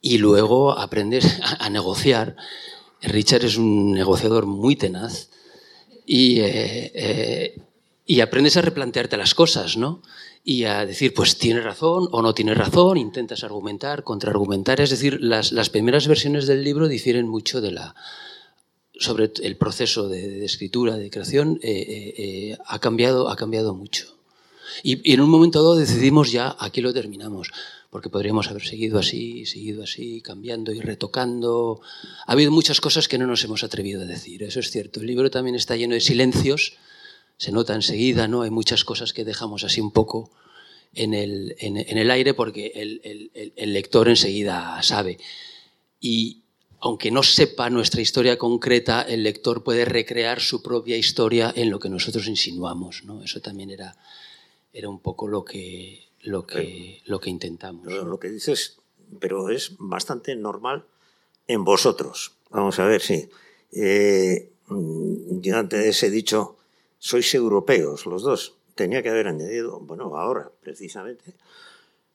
[0.00, 2.36] y luego aprendes a, a negociar.
[3.02, 5.30] Richard es un negociador muy tenaz
[6.06, 7.60] y, eh, eh,
[8.06, 10.00] y aprendes a replantearte las cosas, ¿no?
[10.44, 14.80] Y a decir, pues tiene razón o no tiene razón, intentas argumentar, contraargumentar.
[14.80, 17.96] Es decir, las, las primeras versiones del libro difieren mucho de la
[19.02, 24.16] sobre el proceso de, escritura, de creación, eh, eh, eh, ha, cambiado, ha cambiado mucho.
[24.82, 27.50] Y, en un momento dado decidimos ya, aquí lo terminamos,
[27.90, 31.80] porque podríamos haber seguido así, seguido así, cambiando y retocando.
[32.26, 35.00] Ha habido muchas cosas que no nos hemos atrevido a decir, eso es cierto.
[35.00, 36.74] El libro también está lleno de silencios,
[37.36, 38.42] se nota enseguida, ¿no?
[38.42, 40.30] Hay muchas cosas que dejamos así un poco
[40.94, 45.18] en el, en el aire porque el, el, el, lector enseguida sabe.
[46.00, 46.41] Y
[46.84, 51.78] aunque no sepa nuestra historia concreta, el lector puede recrear su propia historia en lo
[51.78, 53.22] que nosotros insinuamos, ¿no?
[53.22, 53.94] Eso también era,
[54.72, 57.84] era un poco lo que, lo que, lo que intentamos.
[57.86, 58.78] Pero lo que dices,
[59.20, 60.84] pero es bastante normal
[61.46, 62.32] en vosotros.
[62.50, 63.30] Vamos a ver, sí.
[63.70, 66.56] Eh, yo antes he dicho,
[66.98, 68.56] sois europeos los dos.
[68.74, 71.34] Tenía que haber añadido, bueno, ahora precisamente,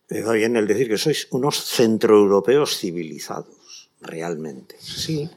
[0.10, 3.57] me va bien el decir que sois unos centroeuropeos civilizados,
[4.02, 4.76] realmente.
[4.80, 5.30] Sí.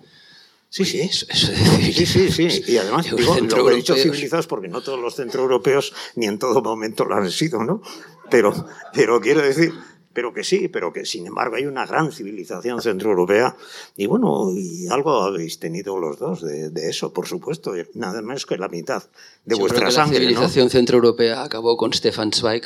[0.69, 1.01] Sí, sí.
[1.01, 2.63] Eso, eso de Sí, sí, sí.
[2.73, 6.63] Y además, digo, lo he dicho civilizados porque no todos los centroeuropeos ni en todo
[6.63, 7.83] momento lo han sido, ¿no?
[8.31, 8.53] Pero,
[8.93, 9.73] pero quiero decir,
[10.13, 13.57] pero que sí, pero que sin embargo hay una gran civilización centroeuropea.
[13.97, 17.75] Y bueno, y algo habéis tenido los dos de, de eso, por supuesto.
[17.95, 19.05] Nada más que la mitad
[19.45, 22.63] de Yo vuestra creo que sangre, la civilización centroeuropea acabó con Stefan Zweig.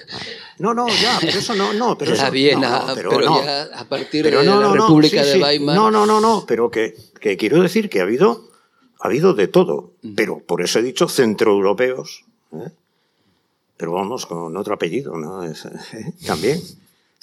[0.58, 0.72] ¿no?
[0.72, 3.44] No, no, ya, pero eso no, no, pero la Viena, no, no, pero, no.
[3.44, 5.42] ya a partir Pero de no, la no, no, República sí, de sí.
[5.42, 5.76] Weimar.
[5.76, 8.48] No, no, no, no, pero que, que quiero decir que ha habido,
[9.00, 9.92] ha habido de todo.
[10.16, 12.24] Pero por eso he dicho centroeuropeos.
[12.52, 12.70] ¿eh?
[13.76, 15.44] Pero vamos, con otro apellido, ¿no?
[15.44, 16.14] Es, ¿eh?
[16.26, 16.60] También.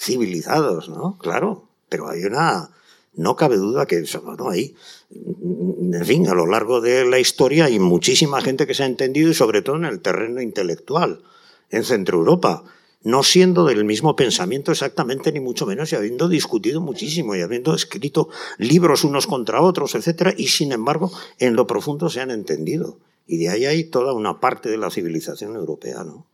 [0.02, 1.18] Civilizados, ¿no?
[1.20, 1.68] Claro.
[1.88, 2.72] Pero hay una.
[3.14, 4.76] No cabe duda que eso, bueno, hay.
[5.12, 9.30] En fin, a lo largo de la historia hay muchísima gente que se ha entendido
[9.30, 11.22] y sobre todo en el terreno intelectual,
[11.70, 12.64] en Centroeuropa
[13.04, 17.74] no siendo del mismo pensamiento exactamente, ni mucho menos, y habiendo discutido muchísimo y habiendo
[17.74, 23.00] escrito libros unos contra otros, etcétera, y sin embargo, en lo profundo se han entendido.
[23.26, 26.28] Y de ahí hay toda una parte de la civilización europea, ¿no?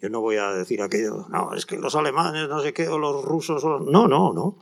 [0.00, 2.98] Yo no voy a decir aquello, no, es que los alemanes, no sé qué, o
[2.98, 3.80] los rusos, o...
[3.80, 4.56] no, no, no.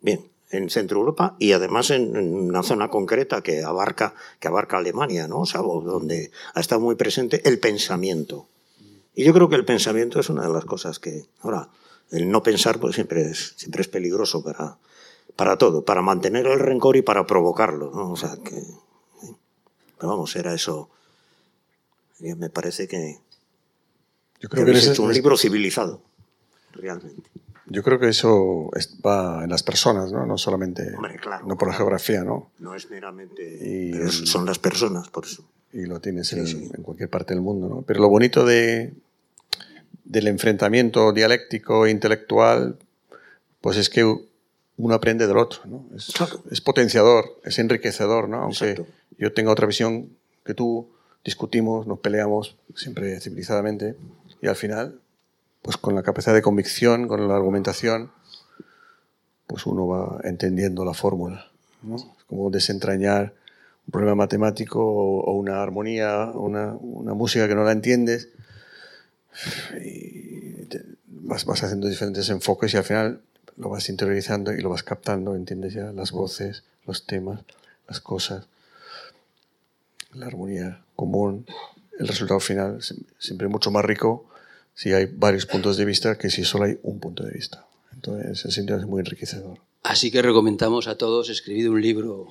[0.00, 5.28] Bien, en Centro Europa y además en, una zona concreta que abarca, que abarca Alemania,
[5.28, 5.40] ¿no?
[5.40, 8.46] O sea, donde ha estado muy presente el pensamiento.
[9.14, 11.68] Y yo creo que el pensamiento es una de las cosas que, ahora,
[12.10, 14.78] el no pensar pues siempre es, siempre es peligroso para,
[15.36, 18.12] para todo, para mantener el rencor y para provocarlo, ¿no?
[18.12, 19.34] O sea, que, ¿eh?
[19.98, 20.88] pero vamos, era eso.
[22.18, 23.18] Me parece que,
[24.40, 26.02] Yo creo que, hecho un libro civilizado,
[26.72, 27.22] realmente.
[27.66, 30.24] yo creo que eso es- va en las personas, ¿no?
[30.26, 31.46] No solamente, Hombre, claro.
[31.46, 32.50] no por la geografía, ¿no?
[32.58, 35.44] No es meramente, Y- pero es- son las personas, por eso.
[35.72, 36.70] y lo tienes Sí, en, sí.
[36.74, 37.68] en cualquier parte del mundo.
[37.68, 37.82] ¿no?
[37.82, 38.92] Pero lo bonito de,
[40.04, 42.76] del enfrentamiento dialéctico e intelectual,
[43.60, 44.02] pues es que
[44.76, 45.60] uno aprende del otro.
[45.66, 45.84] ¿no?
[45.94, 46.42] Es, Claro.
[46.50, 48.28] es potenciador, es enriquecedor.
[48.28, 48.38] ¿no?
[48.42, 48.86] Aunque Exacto.
[49.18, 50.08] yo tenga otra visión
[50.44, 50.88] que tú,
[51.24, 53.94] discutimos, nos peleamos, siempre civilizadamente,
[54.42, 55.00] y al final,
[55.62, 58.10] pues con la capacidad de convicción, con la argumentación,
[59.46, 61.50] pues uno va entendiendo la fórmula.
[61.82, 61.96] ¿no?
[61.96, 63.34] Es como desentrañar
[63.86, 68.28] un problema matemático o, una armonía, una, una música que no la entiendes.
[69.84, 73.20] Y te- vas, vas haciendo diferentes enfoques y al final
[73.56, 77.40] lo vas interiorizando y lo vas captando, entiendes ya las voces, los temas,
[77.88, 78.46] las cosas,
[80.12, 81.46] la armonía común.
[81.98, 82.80] El resultado final
[83.18, 84.29] siempre mucho más rico
[84.80, 87.66] si hay varios puntos de vista que si solo hay un punto de vista.
[87.92, 89.58] Entonces, ese sentido es muy enriquecedor.
[89.82, 92.28] Así que recomendamos a todos escribir un libro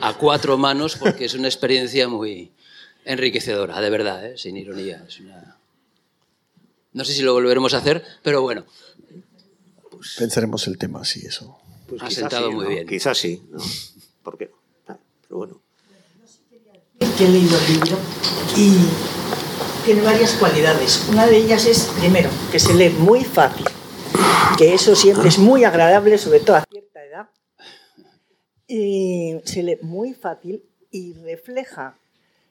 [0.00, 2.50] a cuatro manos porque es una experiencia muy
[3.04, 4.38] enriquecedora, de verdad, ¿eh?
[4.38, 5.04] sin ironía.
[5.06, 5.58] Es una...
[6.94, 8.64] No sé si lo volveremos a hacer, pero bueno,
[10.18, 11.58] Pensaremos el tema así, eso.
[11.88, 12.70] Pues Ha quizás sentado sí, muy ¿no?
[12.70, 12.86] bien.
[12.88, 13.60] Quizás sí, ¿no?
[14.22, 14.50] ¿Por qué?
[14.88, 14.96] Ah,
[15.28, 15.60] Pero bueno.
[17.18, 17.98] que he leído el libro
[18.56, 18.72] y
[19.84, 21.08] tiene varias cualidades.
[21.10, 23.66] Una de ellas es, primero, que se lee muy fácil,
[24.56, 27.28] que eso siempre es muy agradable, sobre todo a cierta edad.
[28.68, 31.98] Y se lee muy fácil y refleja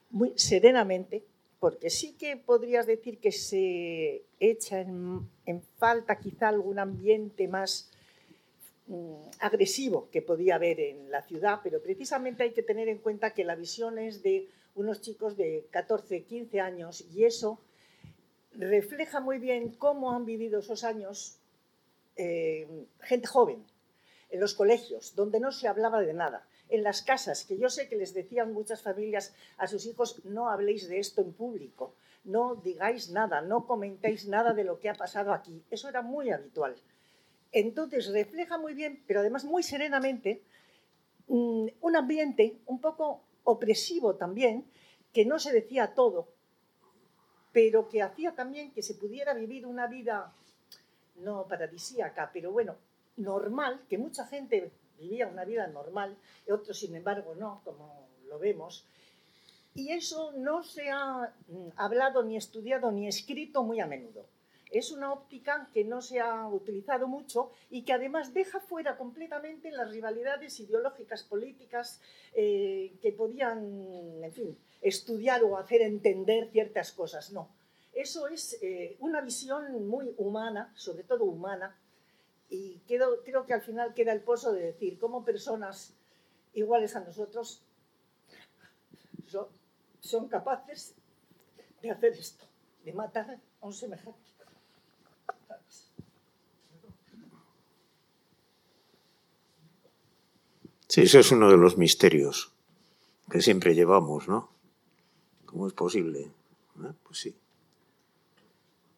[0.09, 1.23] muy serenamente,
[1.59, 7.91] porque sí que podrías decir que se echa en, en falta quizá algún ambiente más
[8.87, 13.33] mm, agresivo que podía haber en la ciudad, pero precisamente hay que tener en cuenta
[13.33, 17.59] que la visión es de unos chicos de 14, 15 años y eso
[18.53, 21.37] refleja muy bien cómo han vivido esos años
[22.15, 22.67] eh,
[23.01, 23.63] gente joven
[24.29, 27.89] en los colegios, donde no se hablaba de nada, en las casas, que yo sé
[27.89, 32.55] que les decían muchas familias a sus hijos, no habléis de esto en público, no
[32.55, 35.63] digáis nada, no comentéis nada de lo que ha pasado aquí.
[35.69, 36.75] Eso era muy habitual.
[37.51, 40.43] Entonces refleja muy bien, pero además muy serenamente,
[41.27, 44.65] mm, un ambiente un poco opresivo también,
[45.13, 46.27] que no se decía todo,
[47.51, 50.33] pero que hacía también que se pudiera vivir una vida
[51.17, 52.75] no paradisíaca, pero bueno,
[53.17, 56.17] normal, que mucha gente vivía una vida normal,
[56.47, 58.85] y otros sin embargo no, como lo vemos,
[59.73, 64.25] Y eso no se ha mm, hablado ni estudiado ni escrito muy a menudo.
[64.71, 69.69] Es una óptica que no se ha utilizado mucho y que además deja fuera completamente
[69.71, 72.01] las rivalidades ideológicas, políticas,
[72.33, 77.31] eh, que podían, en fin, estudiar o hacer entender ciertas cosas.
[77.31, 77.49] No.
[77.93, 81.77] Eso es eh, una visión muy humana, sobre todo humana,
[82.49, 85.93] y creo, que al final queda el pozo de decir cómo personas
[86.53, 87.63] iguales a nosotros
[90.01, 90.93] son capaces
[91.81, 92.45] de hacer esto,
[92.83, 94.30] de matar a un semejante.
[100.91, 102.51] Sí, ese es uno de los misterios
[103.29, 104.49] que siempre llevamos, ¿no?
[105.45, 106.19] ¿Cómo es posible?
[106.19, 106.91] ¿Eh?
[107.03, 107.33] Pues sí.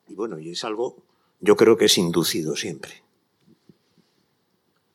[0.08, 0.98] Y bueno, y es algo,
[1.40, 3.04] yo creo que es inducido siempre.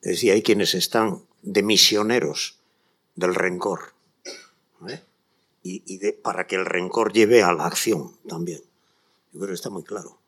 [0.02, 2.58] Es decir, hay quienes están de misioneros
[3.14, 3.92] del rencor.
[4.88, 5.00] ¿eh?
[5.62, 8.60] Y, y de, para que el rencor lleve a la acción también.
[9.32, 10.18] Yo creo que está muy claro.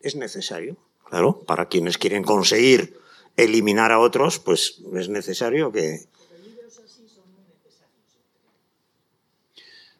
[0.00, 3.04] Es necesario, claro, para quienes quieren conseguir
[3.36, 6.06] eliminar a otros, pues es necesario que...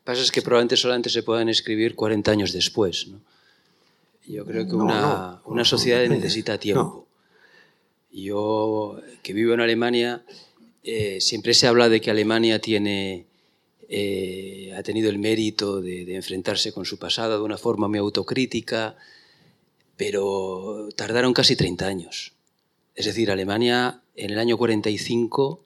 [0.07, 3.09] pasa es que probablemente solamente se puedan escribir 40 años después.
[3.09, 3.21] ¿no?
[4.25, 7.09] Yo creo que No, una, no, una sociedad necesita tiempo.
[8.13, 10.25] Yo, que vivo en Alemania,
[10.85, 13.27] eh, siempre se habla de que Alemania tiene,
[13.89, 17.99] eh, ha tenido el mérito de, de enfrentarse con su pasado de una forma muy
[17.99, 18.97] autocrítica,
[19.97, 22.36] pero tardaron casi 30 años.
[22.97, 25.63] Es decir, Alemania en el año 45,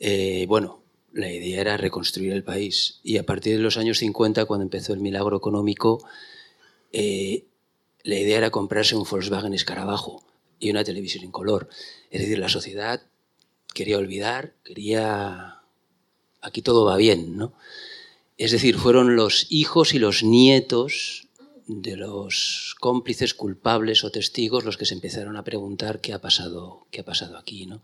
[0.00, 0.82] eh, bueno,
[1.12, 3.00] la idea era reconstruir el país.
[3.04, 6.04] Y a partir de los años 50, cuando empezó el milagro económico,
[6.92, 7.44] eh,
[8.02, 10.22] la idea era comprarse un Volkswagen Escarabajo
[10.58, 11.68] y una televisión en color.
[12.10, 13.02] Es decir, la sociedad
[13.72, 15.54] quería olvidar, quería...
[16.40, 17.52] Aquí todo va bien, ¿no?
[18.36, 21.27] Es decir, fueron los hijos y los nietos
[21.68, 26.86] de los cómplices culpables o testigos los que se empezaron a preguntar qué ha pasado,
[26.90, 27.82] qué ha pasado aquí, ¿no?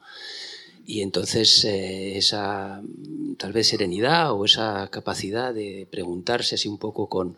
[0.87, 2.82] Y entonces eh, esa
[3.39, 7.37] tal vez serenidad o esa capacidad de preguntarse así un poco con,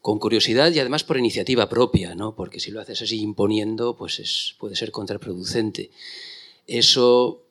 [0.00, 2.34] con curiosidad y además por iniciativa propia, ¿no?
[2.34, 5.90] porque si lo haces así imponiendo, pues es, puede ser contraproducente.
[6.66, 7.42] Eso,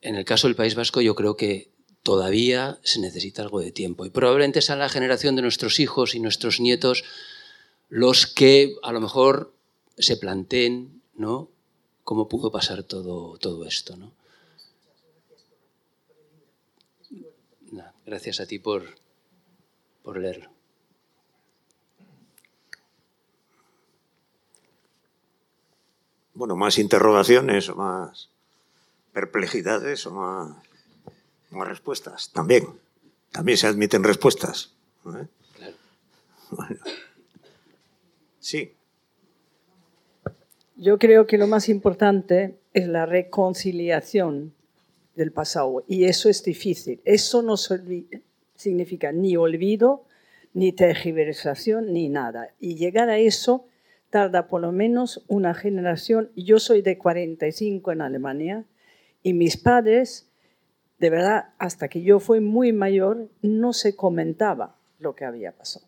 [0.00, 1.70] en el caso del País Vasco, yo creo que
[2.02, 4.06] todavía se necesita algo de tiempo.
[4.06, 7.04] Y probablemente sea la generación de nuestros hijos y nuestros nietos
[7.88, 9.52] los que a lo mejor
[9.96, 11.48] se planteen ¿no?
[12.04, 13.96] cómo pudo pasar todo, todo esto.
[13.96, 14.12] ¿no?
[18.08, 18.84] Gracias a ti por,
[20.02, 20.50] por leerlo.
[26.32, 28.30] Bueno, más interrogaciones o más
[29.12, 30.56] perplejidades o más,
[31.58, 32.30] más respuestas.
[32.32, 32.64] También.
[33.32, 34.74] También se admiten respuestas.
[35.06, 35.26] ¿eh?
[35.56, 35.74] Claro.
[36.50, 36.80] Bueno.
[38.38, 38.72] Sí.
[40.76, 44.54] Yo creo que lo más importante es la reconciliación
[45.16, 47.00] del pasado y eso es difícil.
[47.04, 47.56] Eso no
[48.54, 50.04] significa ni olvido,
[50.54, 52.54] ni tergiversación, ni nada.
[52.60, 53.66] Y llegar a eso
[54.10, 56.30] tarda por lo menos una generación.
[56.36, 58.64] Yo soy de 45 en Alemania
[59.22, 60.27] y mis padres,
[60.98, 65.86] de verdad, hasta que yo fui muy mayor, no se comentaba lo que había pasado.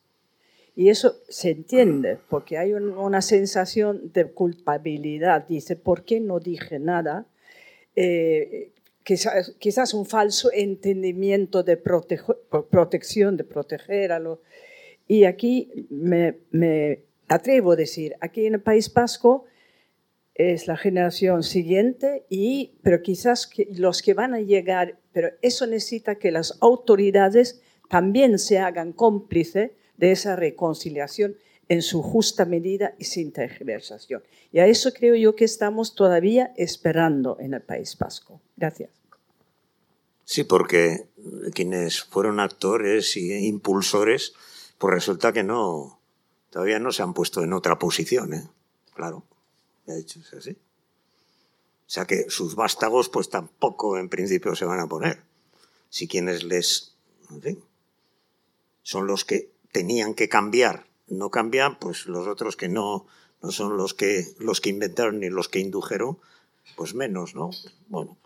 [0.77, 5.47] Y eso se entiende, porque hay un- una sensación de culpabilidad.
[5.49, 7.27] Dice, ¿por qué no dije nada?
[7.97, 8.71] Eh,
[9.59, 14.39] quizás, un falso entendimiento de protección, de proteger a los...
[15.09, 16.37] Y aquí me,
[17.27, 19.47] atrevo a decir, aquí en el País Vasco
[20.37, 26.17] es la generación siguiente, y, pero quizás los que van a llegar, pero eso necesita
[26.17, 31.37] que las autoridades también se hagan cómplices de esa reconciliación
[31.69, 34.23] en su justa medida y sin tergiversación.
[34.53, 38.41] Y a eso creo yo que estamos todavía esperando en el País Vasco.
[38.57, 38.91] Gracias.
[40.25, 41.07] Sí, porque
[41.55, 44.33] quienes fueron actores y impulsores,
[44.79, 46.01] pues resulta que no,
[46.51, 48.49] todavía no se han puesto en otra posición, ¿eh?
[48.95, 49.25] Claro,
[49.87, 50.57] de hecho es así.
[51.91, 55.25] O sea que sus vástagos, pues tampoco en principio se van a poner.
[55.89, 56.95] Si quienes les,
[57.31, 57.65] en fin,
[58.85, 63.07] son los que tenían que cambiar, no cambian, pues los otros que no,
[63.43, 66.21] no son los que, los que inventaron ni los que indujeron,
[66.77, 67.51] pues menos, ¿no?
[67.89, 68.17] Bueno,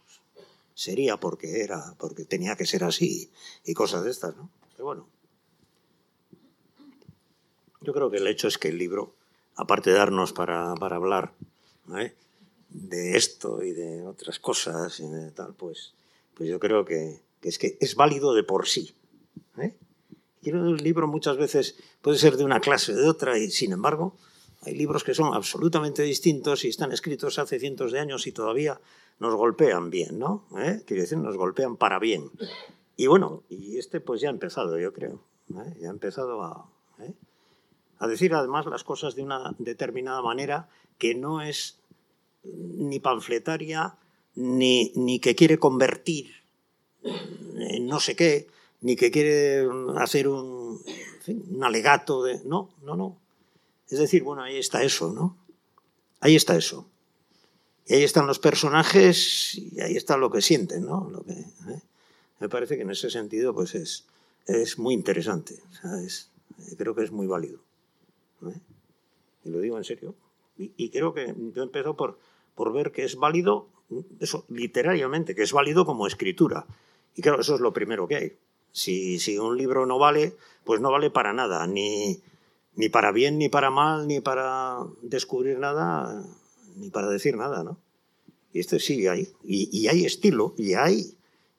[0.75, 3.31] sería porque era, porque tenía que ser así
[3.65, 4.51] y cosas de estas, ¿no?
[4.73, 5.09] Pero bueno.
[7.81, 9.15] Yo creo que el hecho es que el libro,
[9.57, 11.33] aparte de darnos para, para hablar
[11.97, 12.15] ¿eh?
[12.75, 15.05] De esto y de otras cosas y
[15.35, 15.95] tal, pues,
[16.35, 18.95] pues yo creo que, es que es válido de por sí.
[19.59, 19.75] ¿eh?
[20.43, 24.17] Y libro muchas veces puede ser de una clase o de otra y sin embargo
[24.63, 28.81] hay libros que son absolutamente distintos y están escritos hace cientos de años y todavía
[29.21, 30.47] nos golpean bien, ¿no?
[30.59, 30.83] ¿Eh?
[30.87, 32.31] Quiero decir, nos golpean para bien.
[32.97, 35.23] Y bueno, y este pues ya ha empezado, yo creo.
[35.51, 35.77] ¿eh?
[35.81, 36.69] Ya ha empezado a,
[36.99, 37.15] ¿eh?
[37.99, 40.69] a decir además las cosas de una determinada manera
[40.99, 41.79] que no es
[42.45, 43.97] ni panfletaria
[44.37, 46.45] ni, ni que quiere convertir
[47.05, 48.49] en no sé qué,
[48.81, 49.67] ni que quiere
[49.97, 50.81] hacer un,
[51.63, 52.43] alegato de...
[52.45, 53.19] No, no, no.
[53.89, 55.37] Es decir, bueno, ahí está eso, ¿no?
[56.21, 56.87] Ahí está eso.
[57.87, 61.09] Y ahí están los personajes y ahí está lo que sienten, ¿no?
[61.11, 61.83] Lo que, ¿eh?
[62.41, 64.05] Me parece que en ese sentido pues es,
[64.47, 65.55] es muy interesante.
[66.05, 66.31] Es,
[66.77, 67.61] creo que es muy válido.
[68.43, 68.59] ¿eh?
[69.45, 70.15] Y lo digo en serio.
[70.59, 72.19] Y, y creo que yo empezó por,
[72.55, 73.69] por ver que es válido,
[74.21, 76.67] eso, literariamente, que es válido como escritura.
[77.17, 78.33] Y claro, eso es lo primero que hay.
[78.73, 82.21] Si, si un libro no vale, pues no vale para nada, ni,
[82.77, 86.25] ni para bien, ni para mal, ni para descubrir nada,
[86.77, 87.79] ni para decir nada, ¿no?
[88.53, 91.17] Y este sí hay, y, hay estilo, y hay,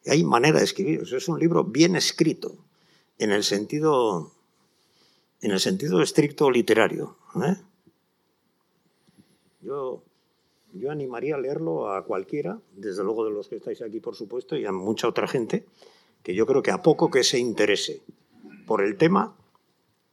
[0.08, 1.02] hay manera de escribir.
[1.02, 2.56] O es un libro bien escrito,
[3.20, 4.32] en el sentido,
[5.42, 7.18] en el sentido estricto literario.
[7.44, 7.58] ¿eh?
[9.62, 10.04] Yo,
[10.76, 14.56] yo animaría a leerlo a cualquiera, desde luego de los que estáis aquí, por supuesto,
[14.56, 15.66] y a mucha otra gente,
[16.24, 18.02] que yo creo que a poco que se interese
[18.68, 19.36] por el tema,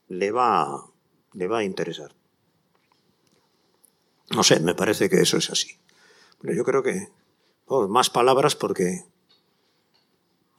[0.08, 0.86] le va,
[1.32, 2.12] le va a interesar.
[4.30, 5.78] No sé, me parece que eso es así.
[6.40, 7.08] Pero yo creo que
[7.88, 9.04] más palabras porque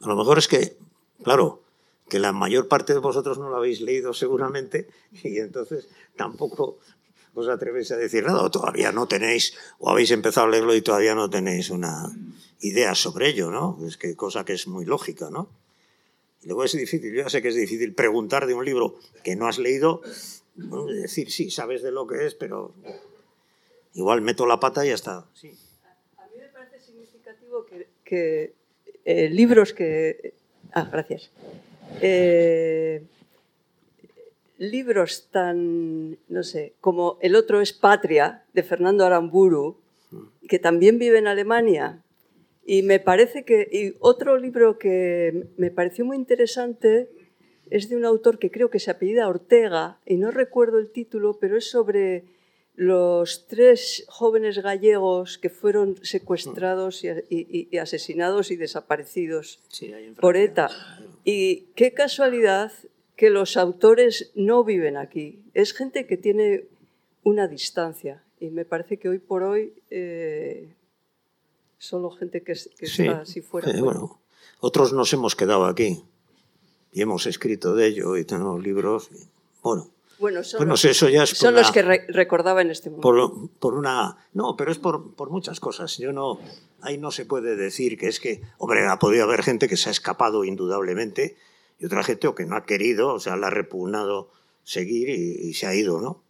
[0.00, 0.76] a lo mejor es que,
[1.22, 1.62] claro,
[2.08, 4.88] que la mayor parte de vosotros no lo habéis leído seguramente
[5.22, 6.78] y entonces tampoco
[7.34, 10.82] os atrevéis a decir nada o todavía no tenéis o habéis empezado a leerlo y
[10.82, 12.10] todavía no tenéis una
[12.60, 13.78] idea sobre ello, ¿no?
[13.86, 15.50] Es que cosa que es muy lógica, ¿no?
[16.42, 19.34] Y luego es difícil, yo ya sé que es difícil preguntar de un libro que
[19.34, 20.02] no has leído,
[21.02, 22.72] decir sí, sabes de lo que es, pero
[23.94, 25.26] igual meto la pata y ya está.
[25.34, 25.52] Sí.
[26.18, 28.52] A mí me parece significativo que, que
[29.04, 30.34] eh, libros que...
[30.72, 31.30] Ah, gracias.
[32.00, 33.02] Eh,
[34.58, 39.78] libros tan, no sé, como El otro es Patria, de Fernando Aramburu,
[40.48, 42.02] que también vive en Alemania.
[42.64, 43.68] Y me parece que...
[43.70, 47.08] Y otro libro que me pareció muy interesante
[47.70, 51.38] es de un autor que creo que se apellida Ortega, y no recuerdo el título,
[51.40, 52.24] pero es sobre
[52.76, 60.36] los tres jóvenes gallegos que fueron secuestrados y, y, y asesinados y desaparecidos Sí, por.
[60.36, 60.70] ETA.
[61.24, 62.72] Y qué casualidad
[63.16, 65.40] que los autores no viven aquí.
[65.54, 66.64] Es gente que tiene
[67.22, 68.22] una distancia.
[68.40, 70.68] Y me parece que hoy por hoy eh,
[71.78, 73.70] solo gente que, que Sí, está así fuera.
[73.70, 74.20] eh, bueno,
[74.60, 76.02] otros nos hemos quedado aquí
[76.92, 79.08] y hemos escrito de ello y tenemos libros.
[79.12, 79.16] y,
[79.62, 82.90] bueno, Bueno, son, pues los, eso ya es son los que re- recordaba en este
[82.90, 83.02] momento.
[83.02, 84.16] por, por una...
[84.32, 85.96] No, pero es por, por muchas cosas.
[85.98, 86.38] Yo no...
[86.80, 89.88] Ahí no se puede decir que es que, hombre, ha podido haber gente que se
[89.88, 91.36] ha escapado indudablemente
[91.84, 94.30] y otra gente o que no ha querido, o sea, la ha repugnado
[94.62, 96.22] seguir y, y se ha ido, ¿no?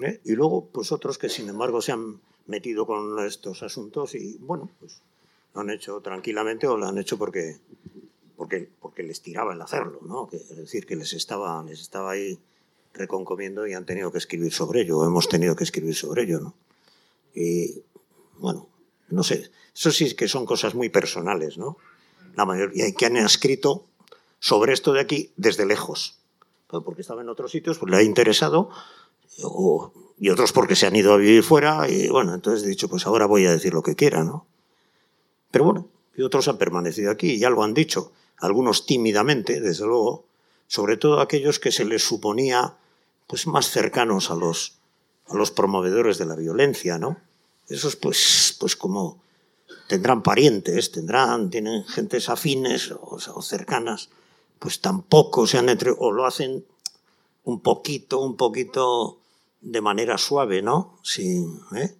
[0.00, 0.22] ¿Eh?
[0.24, 4.70] Y luego, pues otros que sin embargo se han metido con estos asuntos y, bueno,
[4.80, 5.02] pues
[5.52, 7.58] lo han hecho tranquilamente o lo han hecho porque,
[8.38, 10.30] porque, porque les tiraba el hacerlo, ¿no?
[10.32, 12.38] Es decir, que les estaba, les estaba ahí
[12.94, 16.40] reconcomiendo y han tenido que escribir sobre ello, o hemos tenido que escribir sobre ello,
[16.40, 16.54] ¿no?
[17.34, 17.82] Y,
[18.38, 18.70] bueno,
[19.10, 21.76] no sé, eso sí que son cosas muy personales, ¿no?
[22.34, 23.84] La mayoría que han escrito
[24.46, 26.20] sobre esto de aquí desde lejos,
[26.68, 28.70] porque estaba en otros sitios, pues le ha interesado,
[30.20, 33.08] y otros porque se han ido a vivir fuera, y bueno, entonces he dicho, pues
[33.08, 34.46] ahora voy a decir lo que quiera, ¿no?
[35.50, 40.26] Pero bueno, y otros han permanecido aquí y algo han dicho, algunos tímidamente, desde luego,
[40.68, 42.76] sobre todo aquellos que se les suponía
[43.26, 44.78] pues más cercanos a los,
[45.26, 47.16] a los promovedores de la violencia, ¿no?
[47.68, 49.20] Esos pues, pues como
[49.88, 54.08] tendrán parientes, tendrán, tienen gentes afines o cercanas,
[54.58, 56.64] pues tampoco se han entre o lo hacen
[57.44, 59.18] un poquito, un poquito
[59.60, 60.98] de manera suave, ¿no?
[61.02, 61.94] Sin, ¿eh?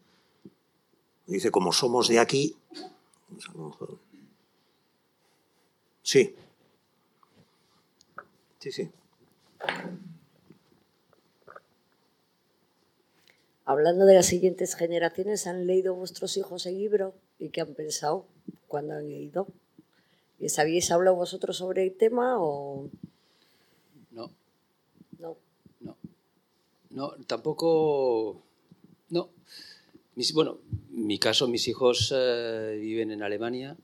[1.27, 2.57] Dice, como somos de aquí,
[6.03, 6.37] Sí.
[8.61, 8.91] Sí, sí.
[13.65, 18.27] Hablando de las siguientes generaciones, ¿han leído vuestros hijos el libro y qué han pensado
[18.69, 19.49] cuando han leído?
[20.39, 22.89] ¿Les habéis hablado vosotros sobre el tema o
[24.11, 24.31] No,
[25.19, 25.37] no?
[25.81, 25.97] no.
[26.91, 28.43] No, tampoco.
[29.11, 29.29] No.
[30.15, 30.59] Mis- bueno,
[30.93, 33.77] en mi caso, mis hijos eh, viven en Alemania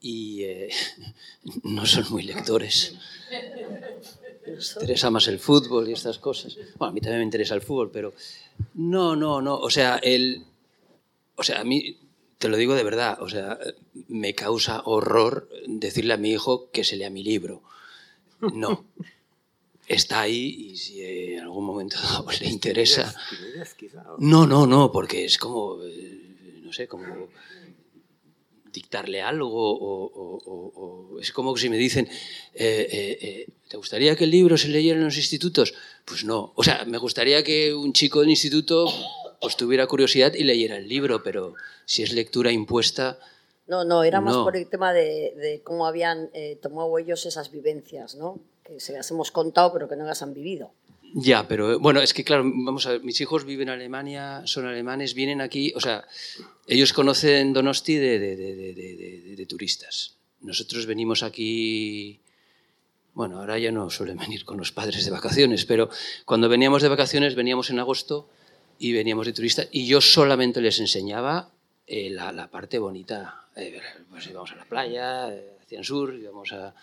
[0.00, 0.68] y eh,
[1.64, 2.96] no son muy lectores.
[4.46, 6.56] Les interesa más el fútbol y estas cosas.
[6.78, 8.12] Bueno, a mí también me interesa el fútbol, pero
[8.74, 9.56] no, no, no.
[9.58, 10.44] O sea, el,
[11.36, 11.96] o sea, a mí
[12.44, 13.16] te lo digo de verdad.
[13.22, 13.58] O sea,
[14.08, 17.62] me causa horror decirle a mi hijo que se lea mi libro.
[18.52, 18.84] No.
[19.88, 21.96] Está ahí y si en algún momento
[22.40, 23.14] le interesa.
[24.18, 27.28] No, no, no, porque es como, eh, no sé, como
[28.72, 30.72] dictarle algo o, o- o-
[31.14, 32.06] o- es como si me dicen,
[32.54, 35.72] eh, eh, eh, ¿te gustaría que el libro se leyera en los institutos?
[36.04, 36.52] Pues no.
[36.56, 38.86] O sea, me gustaría que un chico del instituto
[39.44, 41.54] pues tuviera curiosidad y leyera el libro, pero
[41.86, 43.18] si es lectura impuesta,
[43.66, 44.44] No, no, era más No.
[44.44, 48.38] por el tema de, de cómo habían eh, tomado ellos esas vivencias, ¿no?
[48.62, 50.72] Que se las hemos contado, pero que no las han vivido.
[51.14, 54.42] Ya, pero eh, bueno, es que claro, vamos a ver, mis hijos viven en Alemania,
[54.44, 56.04] son alemanes, vienen aquí, o sea,
[56.66, 60.16] ellos conocen Donosti de- de- de- de turistas.
[60.42, 62.20] Nosotros venimos aquí,
[63.14, 65.88] bueno, ahora ya no suelen venir con los padres de vacaciones, pero
[66.26, 68.28] cuando veníamos de vacaciones veníamos en agosto
[68.78, 71.50] y veníamos de turistas y yo solamente les enseñaba
[71.86, 73.46] eh, la, la parte bonita.
[73.56, 73.80] Eh,
[74.10, 76.74] pues íbamos a la playa, eh, hacia el sur, íbamos a,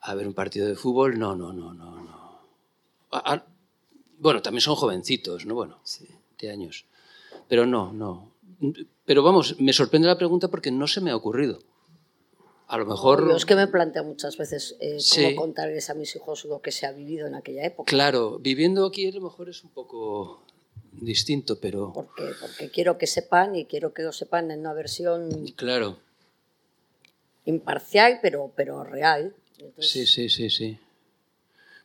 [0.00, 1.18] a ver un partido de fútbol.
[1.18, 2.38] No, no, no, no, no.
[3.10, 3.46] A- a-
[4.18, 5.54] bueno, también son jovencitos, ¿no?
[5.54, 5.78] Bueno,
[6.40, 6.86] de años.
[7.48, 8.32] Pero no, no.
[9.04, 11.60] Pero vamos, me sorprende la pregunta porque no se me ha ocurrido.
[12.66, 13.26] A lo mejor...
[13.28, 15.22] Yo es que me planteo muchas veces eh, Sí.
[15.34, 17.88] cómo contarles a mis hijos lo que se ha vivido en aquella época.
[17.88, 20.42] Claro, viviendo aquí a lo mejor es un poco
[21.00, 21.92] distinto, pero...
[21.92, 25.98] Porque, porque quiero que sepan y quiero que lo sepan en una versión Claro,
[27.44, 29.34] imparcial, pero, pero real.
[29.58, 30.78] Entonces, sí, sí, sí, sí.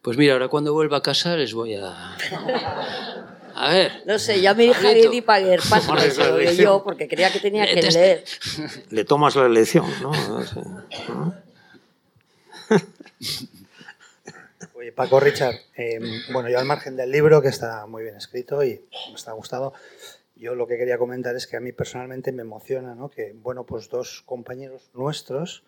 [0.02, 2.18] Pues mira, ahora cuando vuelva a casa les voy a...
[3.56, 5.08] A ver, No sé, ya hija Pablito.
[5.08, 6.38] Lady Paguer la lo lección.
[6.38, 8.24] leyó porque creía que tenía que leer.
[8.90, 10.12] Le tomas la lección, ¿no?
[11.10, 11.36] ¿no?
[14.92, 16.00] Paco Richard, eh,
[16.32, 19.74] bueno, yo al margen del libro, que está muy bien escrito y me está gustado,
[20.36, 23.10] yo lo que quería comentar es que a mí personalmente me emociona ¿no?
[23.10, 25.64] que, bueno, pues dos compañeros nuestros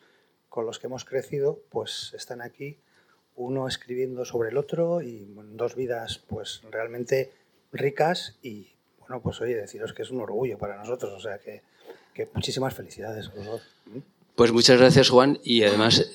[0.49, 2.79] con los que hemos crecido, pues están aquí,
[3.35, 7.31] uno escribiendo sobre el otro y dos vidas pues realmente
[7.71, 11.61] ricas y, bueno, pues oye, deciros que es un orgullo para nosotros, o sea que,
[12.33, 13.29] muchísimas felicidades
[14.35, 16.09] pues muchas gracias Juan y además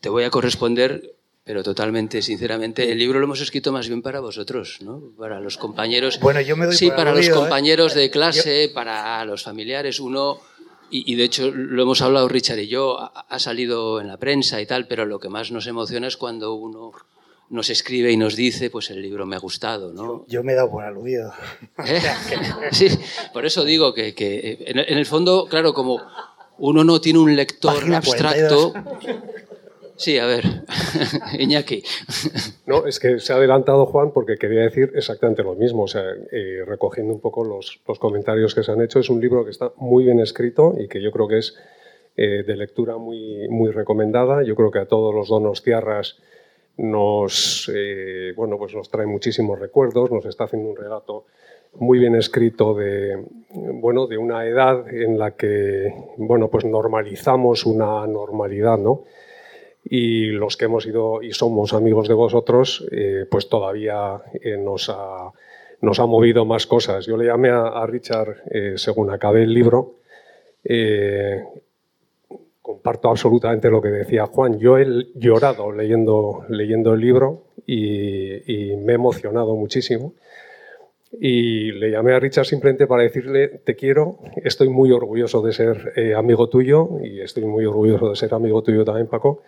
[0.00, 1.14] te voy a corresponder,
[1.48, 5.00] pero totalmente, sinceramente, el libro lo hemos escrito más bien para vosotros, ¿no?
[5.16, 6.20] Para los compañeros.
[6.20, 7.30] Bueno, yo me doy Sí, por para los ¿eh?
[7.30, 9.98] compañeros de clase, para los familiares.
[9.98, 10.40] Uno,
[10.90, 14.18] y, y de hecho lo hemos hablado Richard y yo, ha, ha salido en la
[14.18, 16.92] prensa y tal, pero lo que más nos emociona es cuando uno
[17.48, 20.26] nos escribe y nos dice, pues el libro me ha gustado, ¿no?
[20.28, 21.32] Yo me he dado por aludido.
[21.82, 22.02] ¿Eh?
[22.72, 22.88] Sí,
[23.32, 25.98] por eso digo que, que en, en el fondo, claro, como
[26.58, 28.74] uno no tiene un lector Página abstracto.
[29.98, 30.44] Sí, a ver,
[31.38, 31.82] Iñaki.
[32.66, 35.84] No, es que se ha adelantado Juan porque quería decir exactamente lo mismo.
[35.84, 39.20] O sea, eh, recogiendo un poco los, los comentarios que se han hecho, es un
[39.20, 41.56] libro que está muy bien escrito y que yo creo que es
[42.16, 44.42] eh, de lectura muy, muy recomendada.
[44.42, 46.18] Yo creo que a todos los donos tierras
[46.76, 51.24] nos, eh, bueno, pues nos trae muchísimos recuerdos, nos está haciendo un relato
[51.74, 58.06] muy bien escrito de, bueno, de una edad en la que bueno, pues normalizamos una
[58.06, 59.04] normalidad, ¿no?
[59.90, 64.88] Y los que hemos ido y somos amigos de vosotros, eh, pues todavía eh, nos,
[64.90, 65.32] ha,
[65.80, 67.06] nos ha movido más cosas.
[67.06, 69.94] Yo le llamé a, a Richard eh, según acabé el libro.
[70.64, 71.42] eh,
[72.60, 74.58] comparto absolutamente lo que decía Juan.
[74.58, 80.12] Yo he llorado leyendo, leyendo el libro y, y me he emocionado muchísimo.
[81.18, 85.92] Y le llamé a Richard simplemente para decirle, te quiero, estoy muy orgulloso de ser
[85.96, 89.40] eh, amigo tuyo y estoy muy orgulloso de ser amigo tuyo también, Paco.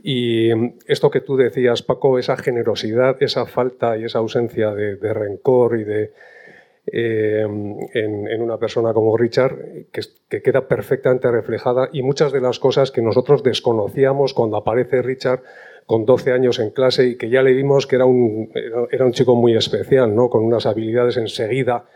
[0.00, 0.50] Y
[0.86, 5.84] esto que tú decías, Paco, esa generosidad, esa falta y esa ausencia de, rencor y
[5.84, 6.12] de,
[6.86, 9.56] eh, en, una persona como Richard,
[9.90, 15.42] que, queda perfectamente reflejada y muchas de las cosas que nosotros desconocíamos cuando aparece Richard
[15.84, 18.52] con 12 años en clase y que ya le vimos que era un,
[18.90, 20.30] era un chico muy especial, ¿no?
[20.30, 21.86] con unas habilidades enseguida.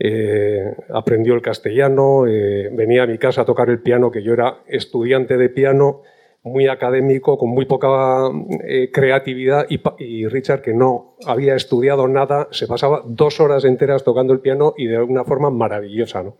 [0.00, 4.32] eh, aprendió el castellano, eh, venía a mi casa a tocar el piano, que yo
[4.32, 6.02] era estudiante de piano,
[6.42, 8.30] muy académico, con muy poca
[8.66, 9.66] eh, creatividad,
[9.98, 14.72] y, Richard, que no había estudiado nada, se pasaba dos horas enteras tocando el piano
[14.76, 16.22] y de una forma maravillosa.
[16.22, 16.36] ¿no?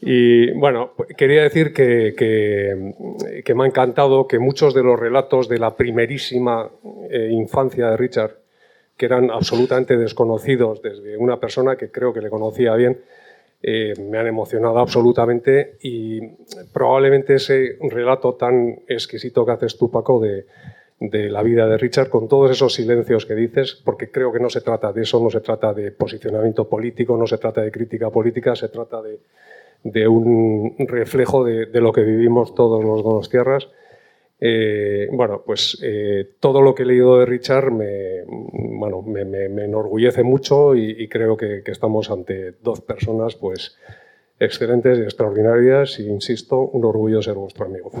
[0.00, 5.48] Y bueno, quería decir que, que- que me ha encantado que muchos de los relatos
[5.48, 6.70] de la primerísima
[7.10, 8.32] eh, infancia de Richard,
[8.96, 13.00] que eran absolutamente desconocidos desde una persona que creo que le conocía bien,
[13.64, 16.20] eh, me han emocionado absolutamente y
[16.72, 20.46] probablemente ese relato tan exquisito que haces tú, Paco, de,
[20.98, 24.60] la vida de Richard, con todos esos silencios que dices, porque creo que no se
[24.60, 28.56] trata de eso, no se trata de posicionamiento político, no se trata de crítica política,
[28.56, 33.68] se trata de, un reflejo de, lo que vivimos todos los Donostierras.
[34.44, 39.48] Eh, bueno, pues eh, todo lo que he leído de Richard me, bueno, me, me,
[39.48, 43.76] me enorgullece mucho y, y creo que, que, estamos ante dos personas pues,
[44.40, 47.92] excelentes y extraordinarias y, insisto, un orgullo ser vuestro amigo.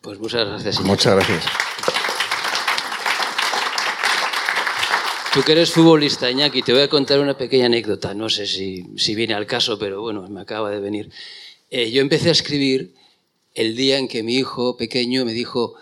[0.00, 0.80] Pues muchas gracias.
[0.82, 1.44] Muchas gracias.
[5.34, 8.14] Tú que eres futbolista, Iñaki, te voy a contar una pequeña anécdota.
[8.14, 11.10] No sé si, si viene al caso, pero bueno, me acaba de venir.
[11.68, 12.94] Eh, yo empecé a escribir
[13.56, 15.74] el día en que mi hijo pequeño me dijo,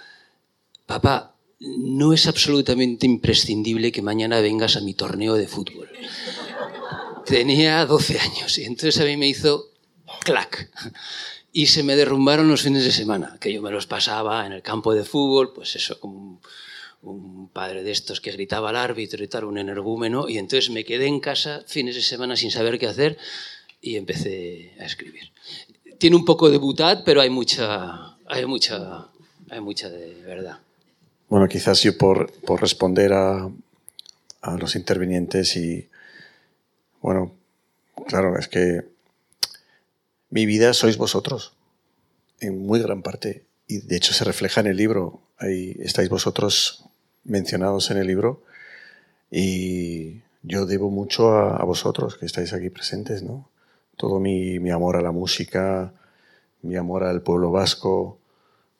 [0.86, 5.90] papá, no es absolutamente imprescindible que mañana vengas a mi torneo de fútbol.
[7.26, 9.70] Tenía 12 años y entonces a mí me hizo
[10.24, 10.70] clac
[11.52, 14.62] y se me derrumbaron los fines de semana, que yo me los pasaba en el
[14.62, 16.40] campo de fútbol, pues eso, como un,
[17.02, 20.84] un padre de estos que gritaba al árbitro y tal, un energúmeno, y entonces me
[20.84, 23.18] quedé en casa fines de semana sin saber qué hacer
[23.80, 25.30] y empecé a escribir.
[25.98, 29.08] Tiene un poco de butad, pero hay mucha, hay mucha,
[29.50, 30.58] hay mucha de verdad.
[31.28, 33.50] Bueno, quizás yo por, por responder a,
[34.42, 35.88] a los intervinientes y,
[37.00, 37.32] bueno,
[38.06, 38.86] claro, es que
[40.30, 41.54] mi vida sois vosotros,
[42.40, 43.44] en muy gran parte.
[43.66, 45.20] Y de hecho se refleja en el libro.
[45.38, 46.84] Ahí estáis vosotros
[47.24, 48.42] mencionados en el libro.
[49.30, 53.48] Y yo debo mucho a, a vosotros que estáis aquí presentes, ¿no?
[53.96, 55.92] Todo mi, mi, amor a la música,
[56.62, 58.18] mi amor al pueblo vasco,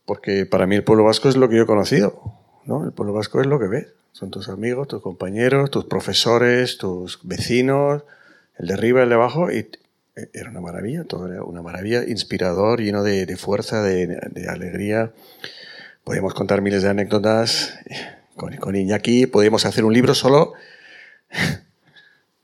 [0.05, 2.23] porque para mí el pueblo vasco es lo que yo he conocido,
[2.65, 2.85] ¿no?
[2.85, 3.87] El pueblo vasco es lo que ves.
[4.13, 8.05] Son tus amigos, tus compañeros, tus profesores, tus vecinos,
[8.59, 9.69] el de arriba, el de abajo, y
[10.33, 15.13] era una maravilla, todo era una maravilla, inspirador, lleno de, de fuerza, de, de, alegría.
[16.05, 17.79] Podíamos contar miles de anécdotas
[18.37, 20.53] con, con Iñaki, podíamos hacer un libro solo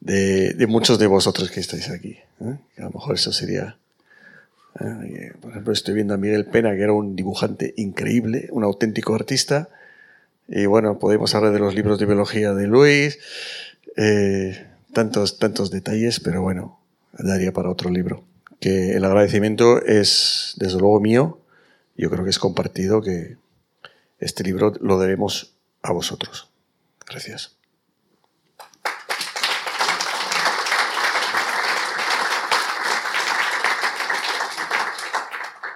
[0.00, 2.18] de, muchos de vosotros que estáis aquí.
[2.40, 2.58] ¿eh?
[2.78, 3.76] A lo mejor eso sería...
[4.80, 5.32] ¿eh?
[5.40, 9.68] Por ejemplo, estoy viendo a Miguel Pena, que era un dibujante increíble, un auténtico artista.
[10.48, 13.18] Y bueno, podemos hablar de los libros de biología de Luis,
[13.96, 16.80] eh, tantos, tantos detalles, pero bueno,
[17.12, 18.24] daría para otro libro.
[18.58, 21.38] Que el agradecimiento es, desde luego, mío.
[21.96, 23.36] Yo creo que es compartido que
[24.18, 26.48] este libro lo debemos a vosotros.
[27.06, 27.59] Gracias.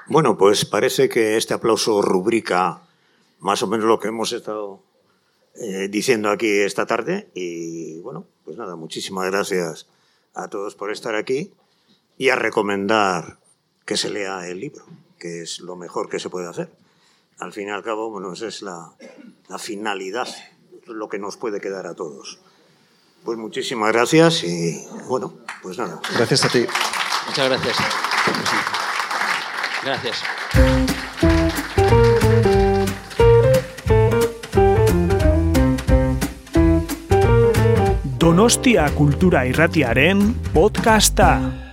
[0.07, 2.83] Bueno, pues parece que este aplauso rubrica
[3.41, 4.83] más o menos lo que hemos estado
[5.55, 7.31] eh, diciendo aquí esta tarde.
[7.35, 9.87] Y bueno, pues nada, muchísimas gracias
[10.35, 11.53] a todos por estar aquí
[12.19, 13.39] y a recomendar
[13.85, 14.85] que se lea el libro,
[15.19, 16.71] que es lo mejor que se puede hacer.
[17.39, 18.93] Al fin y al cabo, bueno, esa es la,
[19.49, 20.29] la finalidad,
[20.87, 22.39] lo que nos puede quedar a todos.
[23.25, 26.01] Pues muchísimas gracias y bueno, pues nada.
[26.15, 26.67] Gracias a ti.
[27.27, 27.77] Muchas gracias.
[29.85, 30.25] Gracias.
[38.19, 41.64] Donostia Kultura Irratiaren podcasta.